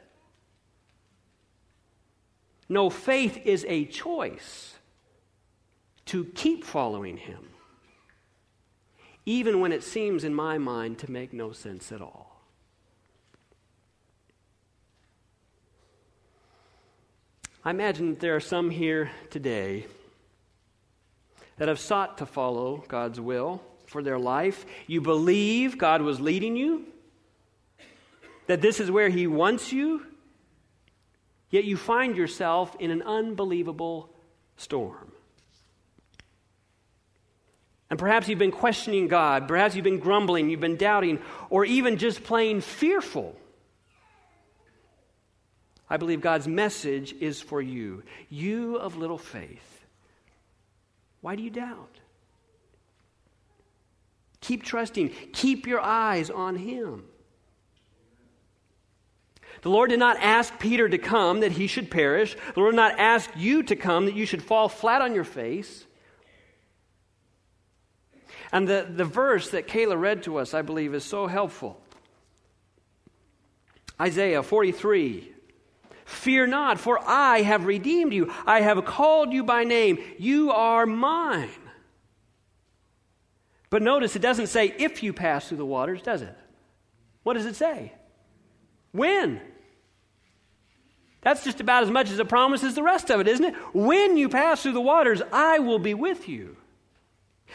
No, 2.70 2.90
faith 2.90 3.40
is 3.46 3.66
a 3.68 3.86
choice 3.86 4.76
to 6.06 6.26
keep 6.26 6.64
following 6.64 7.18
Him, 7.18 7.50
even 9.26 9.60
when 9.60 9.72
it 9.72 9.84
seems, 9.84 10.24
in 10.24 10.34
my 10.34 10.58
mind, 10.58 11.00
to 11.00 11.12
make 11.12 11.34
no 11.34 11.52
sense 11.52 11.92
at 11.92 12.02
all. 12.02 12.42
I 17.64 17.72
imagine 17.72 18.12
that 18.12 18.20
there 18.22 18.36
are 18.36 18.42
some 18.42 18.70
here 18.70 19.12
today 19.30 19.86
that 21.58 21.68
have 21.68 21.80
sought 21.80 22.20
to 22.20 22.26
follow 22.26 22.86
God's 22.88 23.20
will 23.20 23.62
for 23.88 24.02
their 24.02 24.20
life. 24.20 24.66
You 24.86 25.02
believe 25.02 25.78
God 25.78 26.02
was 26.02 26.22
leading 26.22 26.56
you, 26.56 26.86
that 28.46 28.62
this 28.62 28.80
is 28.80 28.90
where 28.90 29.10
He 29.10 29.28
wants 29.28 29.74
you, 29.74 30.06
yet 31.50 31.64
you 31.64 31.78
find 31.78 32.16
yourself 32.16 32.76
in 32.80 32.92
an 32.92 33.02
unbelievable 33.02 34.10
storm. 34.58 35.12
And 37.90 37.98
perhaps 37.98 38.28
you've 38.28 38.40
been 38.40 38.52
questioning 38.52 39.08
God, 39.08 39.48
perhaps 39.48 39.76
you've 39.76 39.84
been 39.84 40.00
grumbling, 40.00 40.50
you've 40.50 40.60
been 40.60 40.76
doubting, 40.76 41.20
or 41.50 41.64
even 41.64 41.98
just 41.98 42.24
plain 42.24 42.60
fearful. 42.60 43.36
I 45.90 45.96
believe 45.96 46.20
God's 46.20 46.48
message 46.48 47.14
is 47.14 47.42
for 47.42 47.62
you, 47.62 48.04
you 48.30 48.76
of 48.76 48.98
little 48.98 49.18
faith. 49.18 49.86
Why 51.22 51.36
do 51.36 51.44
you 51.44 51.50
doubt? 51.50 52.00
Keep 54.42 54.64
trusting. 54.64 55.10
Keep 55.34 55.66
your 55.66 55.80
eyes 55.80 56.30
on 56.30 56.58
Him. 56.58 57.06
The 59.62 59.70
Lord 59.70 59.90
did 59.90 60.00
not 60.00 60.18
ask 60.18 60.58
Peter 60.60 60.88
to 60.88 60.98
come 60.98 61.40
that 61.40 61.54
he 61.54 61.68
should 61.68 61.90
perish. 61.90 62.36
The 62.54 62.60
Lord 62.60 62.74
did 62.74 62.78
not 62.78 63.00
ask 63.00 63.30
you 63.36 63.64
to 63.64 63.76
come 63.76 64.06
that 64.06 64.16
you 64.16 64.26
should 64.26 64.44
fall 64.44 64.70
flat 64.70 65.02
on 65.02 65.16
your 65.16 65.24
face. 65.24 65.86
And 68.52 68.68
the, 68.68 68.88
the 68.90 69.06
verse 69.06 69.50
that 69.50 69.68
Kayla 69.68 70.00
read 70.00 70.24
to 70.24 70.38
us, 70.38 70.54
I 70.54 70.62
believe, 70.62 70.94
is 70.94 71.04
so 71.04 71.28
helpful. 71.28 71.82
Isaiah 74.00 74.44
43, 74.44 75.34
Fear 76.08 76.48
not, 76.48 76.80
for 76.80 77.00
I 77.06 77.42
have 77.42 77.66
redeemed 77.66 78.14
you. 78.14 78.34
I 78.46 78.62
have 78.62 78.86
called 78.86 79.34
you 79.34 79.44
by 79.44 79.66
name. 79.66 79.98
You 80.18 80.52
are 80.52 80.86
mine. 80.86 81.50
But 83.70 83.82
notice 83.82 84.16
it 84.16 84.22
doesn't 84.22 84.48
say 84.48 84.74
if 84.78 85.04
you 85.04 85.12
pass 85.12 85.50
through 85.50 85.58
the 85.58 85.66
waters, 85.66 86.02
does 86.02 86.22
it? 86.22 86.34
What 87.24 87.34
does 87.34 87.46
it 87.46 87.58
say? 87.58 87.92
When? 88.92 89.42
That's 91.22 91.44
just 91.44 91.60
about 91.60 91.84
as 91.84 91.92
much 91.92 92.10
as 92.10 92.20
a 92.20 92.26
promise 92.26 92.64
as 92.64 92.76
the 92.76 92.84
rest 92.84 93.10
of 93.10 93.20
it, 93.20 93.28
isn't 93.28 93.46
it? 93.46 93.56
When 93.74 94.18
you 94.18 94.30
pass 94.30 94.64
through 94.64 94.74
the 94.74 94.82
waters, 94.82 95.22
I 95.32 95.60
will 95.60 95.80
be 95.80 95.94
with 95.94 96.30
you. 96.30 96.58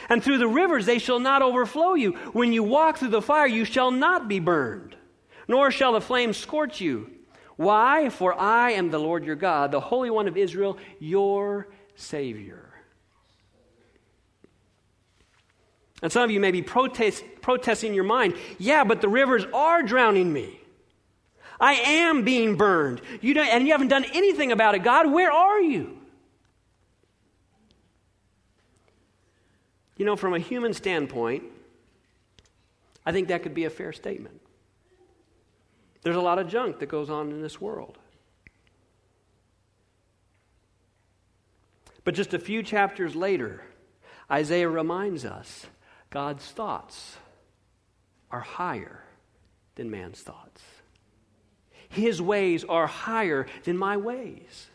And 0.09 0.23
through 0.23 0.39
the 0.39 0.49
rivers, 0.49 0.87
they 0.87 0.99
shall 0.99 1.21
not 1.21 1.43
overflow 1.43 1.95
you. 1.95 2.13
When 2.33 2.53
you 2.53 2.63
walk 2.63 2.99
through 2.99 3.09
the 3.09 3.23
fire, 3.23 3.47
you 3.47 3.65
shall 3.65 3.91
not 3.91 4.29
be 4.29 4.41
burned, 4.41 4.97
nor 5.49 5.71
shall 5.71 5.93
the 5.93 6.01
flames 6.01 6.37
scorch 6.37 6.81
you. 6.81 7.11
Why? 7.57 8.09
For 8.09 8.39
I 8.39 8.73
am 8.73 8.91
the 8.91 8.99
Lord 8.99 9.25
your 9.25 9.37
God, 9.37 9.71
the 9.71 9.81
Holy 9.81 10.11
One 10.11 10.29
of 10.29 10.37
Israel, 10.37 10.79
your 10.99 11.69
Savior. 11.95 12.71
And 16.03 16.11
some 16.11 16.25
of 16.25 16.31
you 16.31 16.41
may 16.41 16.51
be 16.51 16.63
protest, 16.63 17.23
protesting 17.43 17.95
your 17.95 18.05
mind. 18.05 18.35
Yeah, 18.59 18.83
but 18.83 19.01
the 19.01 19.09
rivers 19.09 19.45
are 19.55 19.83
drowning 19.83 20.33
me. 20.33 20.62
I 21.63 21.75
am 21.75 22.25
being 22.25 22.57
burned. 22.57 23.01
You 23.21 23.35
don't, 23.35 23.47
and 23.47 23.65
you 23.65 23.73
haven't 23.73 23.87
done 23.89 24.05
anything 24.13 24.51
about 24.51 24.75
it. 24.75 24.81
God, 24.81 25.13
where 25.13 25.31
are 25.31 25.61
you? 25.61 25.97
You 29.97 30.05
know, 30.05 30.17
from 30.17 30.35
a 30.35 30.41
human 30.41 30.75
standpoint, 30.75 31.45
I 33.07 33.13
think 33.13 33.29
that 33.29 33.45
could 33.45 33.55
be 33.55 33.65
a 33.65 33.71
fair 33.71 33.93
statement. 33.93 34.41
There's 36.03 36.17
a 36.17 36.21
lot 36.21 36.41
of 36.41 36.49
junk 36.49 36.81
that 36.81 36.89
goes 36.89 37.09
on 37.09 37.31
in 37.31 37.41
this 37.43 37.61
world. 37.61 37.97
But 42.03 42.15
just 42.15 42.35
a 42.35 42.41
few 42.41 42.65
chapters 42.65 43.15
later, 43.15 43.63
Isaiah 44.29 44.69
reminds 44.69 45.25
us 45.25 45.67
God's 46.11 46.45
thoughts 46.45 47.19
are 48.33 48.41
higher 48.41 49.05
than 49.77 49.93
man's 49.93 50.21
thoughts. 50.21 50.61
His 51.93 52.21
ways 52.21 52.65
are 52.65 52.87
higher 52.87 53.47
than 53.65 53.79
my 53.79 53.97
ways. 53.97 54.69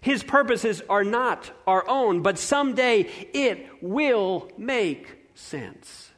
His 0.00 0.22
purposes 0.22 0.82
are 0.88 1.04
not 1.04 1.50
our 1.66 1.86
own, 1.88 2.22
but 2.22 2.38
someday 2.38 3.00
it 3.34 3.66
will 3.82 4.50
make 4.56 5.18
sense. 5.34 6.10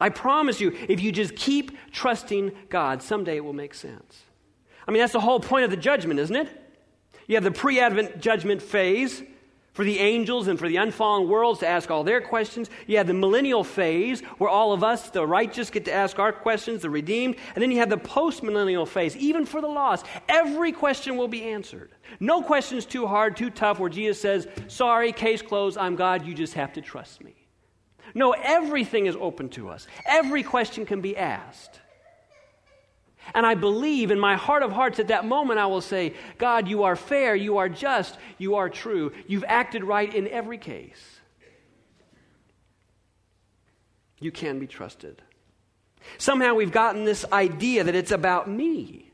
I 0.00 0.08
promise 0.08 0.60
you, 0.60 0.76
if 0.88 1.00
you 1.00 1.12
just 1.12 1.36
keep 1.36 1.76
trusting 1.90 2.52
God, 2.68 3.02
someday 3.02 3.36
it 3.36 3.44
will 3.44 3.52
make 3.52 3.74
sense. 3.74 4.22
I 4.86 4.90
mean, 4.90 5.00
that's 5.00 5.12
the 5.12 5.20
whole 5.20 5.40
point 5.40 5.64
of 5.64 5.70
the 5.70 5.76
judgment, 5.76 6.20
isn't 6.20 6.36
it? 6.36 6.48
You 7.26 7.36
have 7.36 7.44
the 7.44 7.50
pre 7.50 7.80
Advent 7.80 8.20
judgment 8.20 8.62
phase 8.62 9.22
for 9.76 9.84
the 9.84 9.98
angels 9.98 10.48
and 10.48 10.58
for 10.58 10.70
the 10.70 10.76
unfallen 10.76 11.28
worlds 11.28 11.60
to 11.60 11.68
ask 11.68 11.90
all 11.90 12.02
their 12.02 12.22
questions. 12.22 12.70
You 12.86 12.96
have 12.96 13.06
the 13.06 13.12
millennial 13.12 13.62
phase 13.62 14.22
where 14.38 14.48
all 14.48 14.72
of 14.72 14.82
us, 14.82 15.10
the 15.10 15.26
righteous, 15.26 15.68
get 15.68 15.84
to 15.84 15.92
ask 15.92 16.18
our 16.18 16.32
questions, 16.32 16.80
the 16.80 16.88
redeemed. 16.88 17.36
And 17.54 17.60
then 17.60 17.70
you 17.70 17.80
have 17.80 17.90
the 17.90 17.98
post 17.98 18.42
millennial 18.42 18.86
phase, 18.86 19.14
even 19.18 19.44
for 19.44 19.60
the 19.60 19.68
lost. 19.68 20.06
Every 20.30 20.72
question 20.72 21.18
will 21.18 21.28
be 21.28 21.42
answered. 21.42 21.90
No 22.20 22.40
questions 22.40 22.86
too 22.86 23.06
hard, 23.06 23.36
too 23.36 23.50
tough, 23.50 23.78
where 23.78 23.90
Jesus 23.90 24.18
says, 24.18 24.48
Sorry, 24.66 25.12
case 25.12 25.42
closed, 25.42 25.76
I'm 25.76 25.94
God, 25.94 26.24
you 26.24 26.32
just 26.32 26.54
have 26.54 26.72
to 26.72 26.80
trust 26.80 27.22
me. 27.22 27.34
No, 28.14 28.32
everything 28.32 29.04
is 29.04 29.16
open 29.20 29.50
to 29.50 29.68
us. 29.68 29.86
Every 30.06 30.42
question 30.42 30.86
can 30.86 31.02
be 31.02 31.18
asked. 31.18 31.80
And 33.34 33.44
I 33.44 33.54
believe 33.54 34.10
in 34.10 34.18
my 34.18 34.36
heart 34.36 34.62
of 34.62 34.72
hearts 34.72 34.98
at 34.98 35.08
that 35.08 35.24
moment, 35.24 35.58
I 35.58 35.66
will 35.66 35.80
say, 35.80 36.14
God, 36.38 36.68
you 36.68 36.84
are 36.84 36.96
fair, 36.96 37.34
you 37.34 37.58
are 37.58 37.68
just, 37.68 38.16
you 38.38 38.56
are 38.56 38.68
true. 38.68 39.12
You've 39.26 39.44
acted 39.46 39.84
right 39.84 40.12
in 40.12 40.28
every 40.28 40.58
case. 40.58 41.20
You 44.18 44.30
can 44.32 44.58
be 44.58 44.66
trusted. 44.66 45.22
Somehow 46.18 46.54
we've 46.54 46.72
gotten 46.72 47.04
this 47.04 47.24
idea 47.32 47.84
that 47.84 47.94
it's 47.94 48.12
about 48.12 48.48
me, 48.48 49.10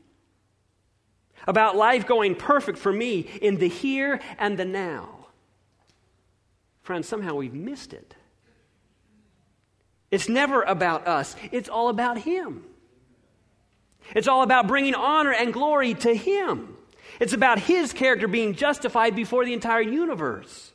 about 1.47 1.75
life 1.75 2.07
going 2.07 2.35
perfect 2.35 2.77
for 2.77 2.91
me 2.91 3.19
in 3.41 3.57
the 3.57 3.67
here 3.67 4.19
and 4.37 4.57
the 4.57 4.65
now. 4.65 5.27
Friends, 6.83 7.07
somehow 7.07 7.35
we've 7.35 7.53
missed 7.53 7.93
it. 7.93 8.15
It's 10.11 10.29
never 10.29 10.61
about 10.61 11.07
us, 11.07 11.35
it's 11.51 11.69
all 11.69 11.89
about 11.89 12.19
Him. 12.19 12.63
It's 14.15 14.27
all 14.27 14.43
about 14.43 14.67
bringing 14.67 14.95
honor 14.95 15.31
and 15.31 15.53
glory 15.53 15.93
to 15.95 16.13
Him. 16.13 16.75
It's 17.19 17.33
about 17.33 17.59
His 17.59 17.93
character 17.93 18.27
being 18.27 18.55
justified 18.55 19.15
before 19.15 19.45
the 19.45 19.53
entire 19.53 19.81
universe. 19.81 20.71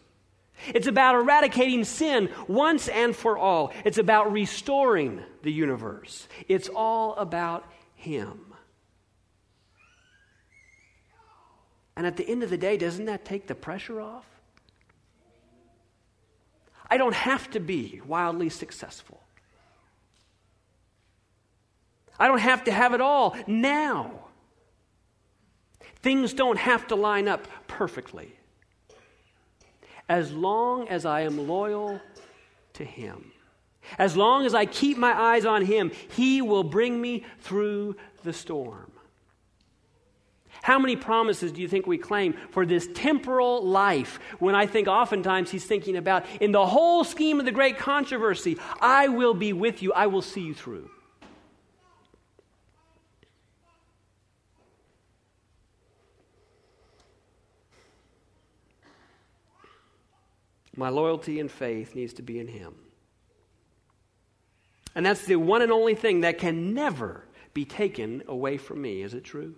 It's 0.67 0.87
about 0.87 1.15
eradicating 1.15 1.85
sin 1.85 2.31
once 2.49 2.89
and 2.89 3.15
for 3.15 3.39
all. 3.39 3.73
It's 3.85 3.99
about 3.99 4.33
restoring 4.33 5.23
the 5.43 5.53
universe. 5.53 6.27
It's 6.49 6.69
all 6.69 7.15
about 7.15 7.65
Him. 7.95 8.41
And 11.97 12.07
at 12.07 12.17
the 12.17 12.29
end 12.29 12.43
of 12.43 12.51
the 12.51 12.59
day, 12.59 12.77
doesn't 12.77 13.07
that 13.07 13.25
take 13.25 13.47
the 13.49 13.55
pressure 13.55 14.01
off? 14.01 14.25
I 16.91 16.97
don't 16.97 17.15
have 17.15 17.51
to 17.51 17.61
be 17.61 18.01
wildly 18.07 18.49
successful. 18.49 19.21
I 22.19 22.27
don't 22.29 22.41
have 22.41 22.65
to 22.65 22.73
have 22.73 22.95
it 22.95 23.01
all 23.01 23.37
now. 23.47 24.11
Things 26.03 26.33
don't 26.33 26.59
have 26.59 26.87
to 26.89 26.95
line 26.95 27.29
up 27.29 27.47
perfectly. 27.67 28.35
as 30.09 30.33
long 30.33 30.89
as 30.89 31.05
I 31.05 31.23
am 31.23 31.47
loyal 31.49 32.01
to 32.75 32.85
Him. 32.85 33.33
As 33.99 34.17
long 34.17 34.47
as 34.47 34.55
I 34.55 34.65
keep 34.67 34.97
my 34.97 35.13
eyes 35.13 35.45
on 35.45 35.65
Him, 35.65 35.93
He 36.11 36.43
will 36.43 36.65
bring 36.65 37.01
me 37.01 37.25
through 37.41 37.97
the 38.25 38.33
storm. 38.33 38.91
How 40.63 40.79
many 40.79 40.97
promises 40.97 41.53
do 41.53 41.63
you 41.63 41.69
think 41.69 41.87
we 41.87 41.99
claim 41.99 42.35
for 42.51 42.67
this 42.67 42.89
temporal 42.95 43.65
life 43.65 44.19
when 44.39 44.55
I 44.55 44.67
think 44.67 44.89
oftentimes 44.89 45.51
he's 45.51 45.65
thinking 45.65 45.97
about, 45.97 46.27
in 46.41 46.53
the 46.53 46.67
whole 46.67 47.05
scheme 47.05 47.39
of 47.39 47.47
the 47.47 47.53
great 47.53 47.79
controversy, 47.79 48.59
I 48.81 49.09
will 49.09 49.35
be 49.35 49.53
with 49.53 49.83
you, 49.83 49.93
I 49.93 50.09
will 50.09 50.21
see 50.21 50.41
you 50.41 50.55
through? 50.55 50.91
My 60.79 60.91
loyalty 60.91 61.41
and 61.41 61.51
faith 61.51 61.97
needs 61.97 62.13
to 62.15 62.23
be 62.23 62.39
in 62.39 62.47
him. 62.47 62.73
And 64.95 65.05
that's 65.05 65.25
the 65.25 65.35
one 65.35 65.61
and 65.61 65.73
only 65.73 65.97
thing 65.97 66.21
that 66.21 66.39
can 66.39 66.73
never 66.73 67.25
be 67.53 67.65
taken 67.65 68.23
away 68.29 68.59
from 68.59 68.81
me. 68.81 69.03
Is 69.03 69.13
it 69.13 69.25
true? 69.25 69.57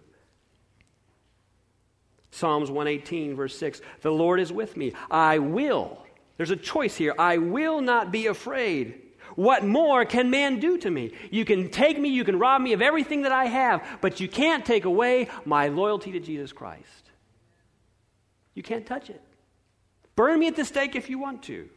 Psalms 2.30 2.70
118, 2.70 3.36
verse 3.36 3.54
6 3.58 3.82
The 4.00 4.10
Lord 4.10 4.40
is 4.40 4.50
with 4.50 4.78
me. 4.78 4.94
I 5.10 5.40
will. 5.40 5.98
There's 6.38 6.52
a 6.52 6.56
choice 6.56 6.96
here. 6.96 7.14
I 7.18 7.36
will 7.36 7.82
not 7.82 8.10
be 8.10 8.26
afraid. 8.26 9.02
What 9.36 9.62
more 9.62 10.06
can 10.06 10.30
man 10.30 10.58
do 10.58 10.78
to 10.78 10.90
me? 10.90 11.12
You 11.30 11.44
can 11.44 11.68
take 11.68 12.00
me, 12.00 12.08
you 12.08 12.24
can 12.24 12.38
rob 12.38 12.62
me 12.62 12.72
of 12.72 12.80
everything 12.80 13.22
that 13.22 13.32
I 13.32 13.44
have, 13.44 13.86
but 14.00 14.20
you 14.20 14.28
can't 14.28 14.64
take 14.64 14.86
away 14.86 15.28
my 15.44 15.68
loyalty 15.68 16.12
to 16.12 16.20
Jesus 16.20 16.50
Christ. 16.50 17.10
You 18.54 18.62
can't 18.62 18.86
touch 18.86 19.10
it. 19.10 19.22
Burn 20.16 20.38
me 20.38 20.48
at 20.48 20.56
the 20.56 20.64
stake 20.64 20.96
if 20.96 21.08
you 21.08 21.18
want 21.18 21.42
to. 21.44 21.68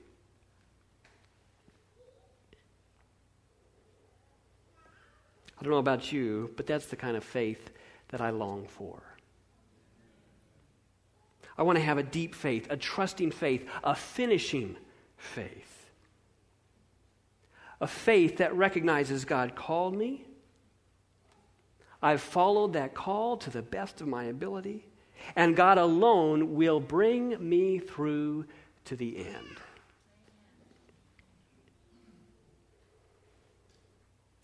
I 5.60 5.64
don't 5.64 5.72
know 5.72 5.78
about 5.78 6.12
you, 6.12 6.52
but 6.58 6.68
that's 6.68 6.88
the 6.88 6.98
kind 6.98 7.16
of 7.16 7.24
faith 7.24 7.70
that 8.10 8.20
I 8.20 8.32
long 8.32 8.68
for. 8.68 9.02
I 11.58 11.64
want 11.64 11.78
to 11.78 11.84
have 11.84 11.98
a 11.98 12.04
deep 12.04 12.36
faith, 12.36 12.68
a 12.70 12.78
trusting 12.78 13.32
faith, 13.32 13.66
a 13.84 13.96
finishing 13.96 14.76
faith. 15.18 15.92
A 17.80 17.88
faith 17.88 18.38
that 18.38 18.56
recognizes 18.56 19.26
God 19.26 19.56
called 19.56 19.96
me. 19.96 20.26
I've 22.02 22.22
followed 22.22 22.74
that 22.74 22.94
call 22.94 23.38
to 23.38 23.50
the 23.50 23.62
best 23.62 24.02
of 24.02 24.08
my 24.08 24.26
ability, 24.26 24.86
and 25.36 25.56
God 25.56 25.78
alone 25.78 26.56
will 26.56 26.80
bring 26.80 27.38
me 27.40 27.80
through 27.80 28.46
to 28.86 28.96
the 28.96 29.18
end. 29.18 29.58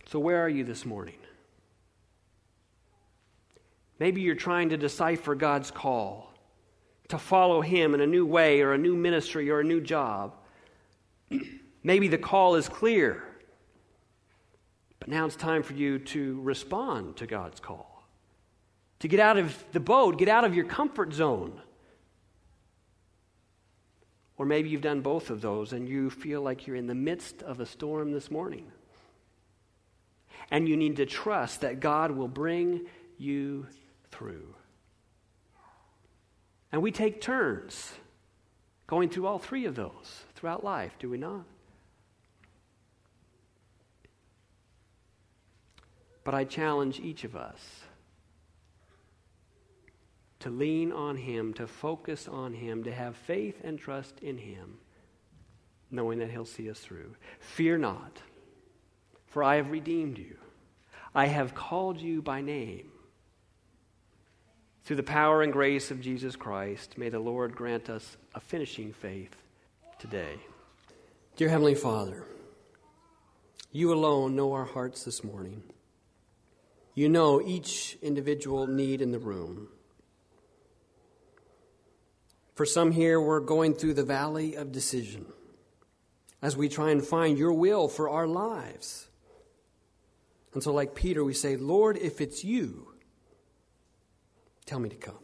So, 0.07 0.17
where 0.17 0.43
are 0.43 0.49
you 0.49 0.63
this 0.63 0.86
morning? 0.86 1.17
Maybe 3.99 4.21
you're 4.21 4.34
trying 4.34 4.69
to 4.69 4.77
decipher 4.77 5.36
God's 5.36 5.71
call 5.71 6.34
to 7.09 7.17
follow 7.17 7.61
Him 7.61 7.93
in 7.93 8.01
a 8.01 8.07
new 8.07 8.25
way 8.25 8.61
or 8.61 8.73
a 8.73 8.77
new 8.77 8.95
ministry 8.95 9.49
or 9.49 9.59
a 9.59 9.63
new 9.63 9.82
job. 9.82 10.36
Maybe 11.84 12.07
the 12.07 12.17
call 12.17 12.55
is 12.55 12.69
clear, 12.69 13.23
but 14.99 15.09
now 15.09 15.25
it's 15.25 15.36
time 15.36 15.63
for 15.63 15.73
you 15.73 15.99
to 15.99 16.41
respond 16.41 17.17
to 17.17 17.27
God's 17.27 17.59
call, 17.59 17.88
to 19.00 19.08
get 19.08 19.20
out 19.20 19.38
of 19.38 19.64
the 19.72 19.80
boat, 19.80 20.18
get 20.18 20.28
out 20.28 20.43
of 20.43 20.54
your 20.54 20.66
comfort 20.66 21.14
zone. 21.14 21.60
Or 24.38 24.45
maybe 24.45 24.70
you've 24.70 24.82
done 24.82 25.02
both 25.02 25.30
of 25.30 25.41
those 25.41 25.74
and 25.74 25.88
you 25.88 26.10
feel 26.10 26.41
like 26.41 26.66
you're 26.66 26.76
in 26.76 26.88
the 26.88 26.95
midst 26.95 27.43
of 27.43 27.60
a 27.60 27.66
storm 27.66 28.12
this 28.12 28.32
morning. 28.32 28.72
And 30.52 30.68
you 30.68 30.78
need 30.78 30.95
to 30.97 31.06
trust 31.06 31.62
that 31.62 31.80
God 31.80 32.12
will 32.12 32.28
bring 32.28 32.86
you 33.18 33.68
through. 34.12 34.56
And 36.72 36.82
we 36.82 36.91
take 36.91 37.22
turns 37.22 37.93
going 38.88 39.10
through 39.10 39.28
all 39.28 39.39
three 39.39 39.66
of 39.66 39.76
those 39.76 40.24
throughout 40.36 40.64
life, 40.64 40.93
do 41.00 41.10
we 41.10 41.18
not? 41.18 41.43
But 46.24 46.34
I 46.34 46.43
challenge 46.43 47.00
each 47.00 47.24
of 47.24 47.36
us 47.36 47.60
to 50.39 50.49
lean 50.49 50.91
on 50.91 51.17
Him, 51.17 51.53
to 51.55 51.67
focus 51.67 52.27
on 52.27 52.53
Him, 52.53 52.83
to 52.83 52.93
have 52.93 53.15
faith 53.15 53.61
and 53.63 53.77
trust 53.77 54.19
in 54.19 54.37
Him, 54.37 54.77
knowing 55.91 56.19
that 56.19 56.31
He'll 56.31 56.45
see 56.45 56.69
us 56.69 56.79
through. 56.79 57.15
Fear 57.39 57.79
not, 57.79 58.21
for 59.27 59.43
I 59.43 59.55
have 59.57 59.71
redeemed 59.71 60.17
you. 60.17 60.37
I 61.13 61.25
have 61.25 61.55
called 61.55 61.99
you 61.99 62.21
by 62.21 62.41
name. 62.41 62.91
Through 64.83 64.95
the 64.95 65.03
power 65.03 65.41
and 65.41 65.53
grace 65.53 65.91
of 65.91 66.01
Jesus 66.01 66.35
Christ, 66.35 66.97
may 66.97 67.09
the 67.09 67.19
Lord 67.19 67.55
grant 67.55 67.89
us 67.89 68.17
a 68.33 68.39
finishing 68.39 68.93
faith 68.93 69.35
today. 69.99 70.39
Dear 71.35 71.49
Heavenly 71.49 71.75
Father, 71.75 72.23
you 73.71 73.93
alone 73.93 74.35
know 74.35 74.53
our 74.53 74.65
hearts 74.65 75.03
this 75.03 75.23
morning. 75.23 75.63
You 76.95 77.07
know 77.07 77.39
each 77.41 77.97
individual 78.01 78.65
need 78.67 79.01
in 79.01 79.11
the 79.11 79.19
room. 79.19 79.67
For 82.60 82.66
some 82.66 82.91
here, 82.91 83.22
we're 83.22 83.39
going 83.39 83.74
through 83.74 83.93
the 83.93 84.03
valley 84.03 84.55
of 84.55 84.74
decision 84.74 85.26
as 86.41 86.57
we 86.57 86.68
try 86.68 86.91
and 86.91 87.01
find 87.01 87.38
your 87.38 87.53
will 87.53 87.88
for 87.88 88.10
our 88.10 88.28
lives. 88.28 89.07
And 90.53 90.62
so, 90.62 90.74
like 90.74 90.93
Peter, 90.93 91.24
we 91.24 91.34
say, 91.34 91.55
Lord, 91.55 91.95
if 91.95 92.20
it's 92.20 92.43
you, 92.43 92.91
Tell 94.66 94.78
me 94.78 94.89
to 94.89 94.97
come. 94.97 95.20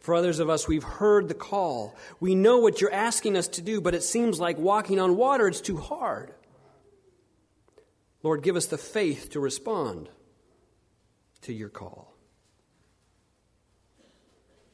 For 0.00 0.14
others 0.14 0.40
of 0.40 0.50
us, 0.50 0.68
we've 0.68 0.84
heard 0.84 1.28
the 1.28 1.34
call. 1.34 1.96
We 2.20 2.34
know 2.34 2.58
what 2.58 2.82
you're 2.82 2.92
asking 2.92 3.38
us 3.38 3.48
to 3.48 3.62
do, 3.62 3.80
but 3.80 3.94
it 3.94 4.02
seems 4.02 4.38
like 4.38 4.58
walking 4.58 5.00
on 5.00 5.16
water, 5.16 5.48
it's 5.48 5.62
too 5.62 5.78
hard. 5.78 6.34
Lord, 8.22 8.42
give 8.42 8.56
us 8.56 8.66
the 8.66 8.76
faith 8.76 9.30
to 9.30 9.40
respond 9.40 10.10
to 11.40 11.54
your 11.54 11.70
call. 11.70 12.10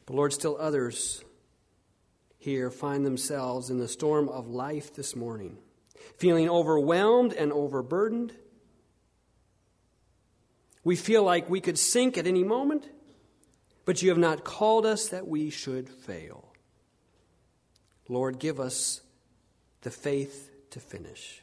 But 0.07 0.15
Lord, 0.15 0.33
still 0.33 0.57
others 0.59 1.23
here 2.39 2.71
find 2.71 3.05
themselves 3.05 3.71
in 3.71 3.79
the 3.79 3.89
storm 3.89 4.29
of 4.29 4.47
life 4.47 4.95
this 4.95 5.15
morning, 5.17 5.59
feeling 6.17 6.49
overwhelmed 6.49 7.33
and 7.33 7.53
overburdened 7.53 8.33
we 10.87 10.95
feel 10.95 11.25
like 11.25 11.51
we 11.51 11.61
could 11.61 11.81
sink 11.81 12.17
at 12.17 12.29
any 12.29 12.45
moment, 12.45 12.89
but 13.85 14.05
you 14.05 14.11
have 14.11 14.19
not 14.19 14.45
called 14.45 14.87
us 14.87 15.09
that 15.09 15.27
we 15.27 15.51
should 15.51 15.89
fail. 15.89 16.53
Lord, 18.09 18.39
give 18.39 18.61
us 18.61 19.01
the 19.81 19.91
faith 19.91 20.49
to 20.71 20.79
finish. 20.79 21.43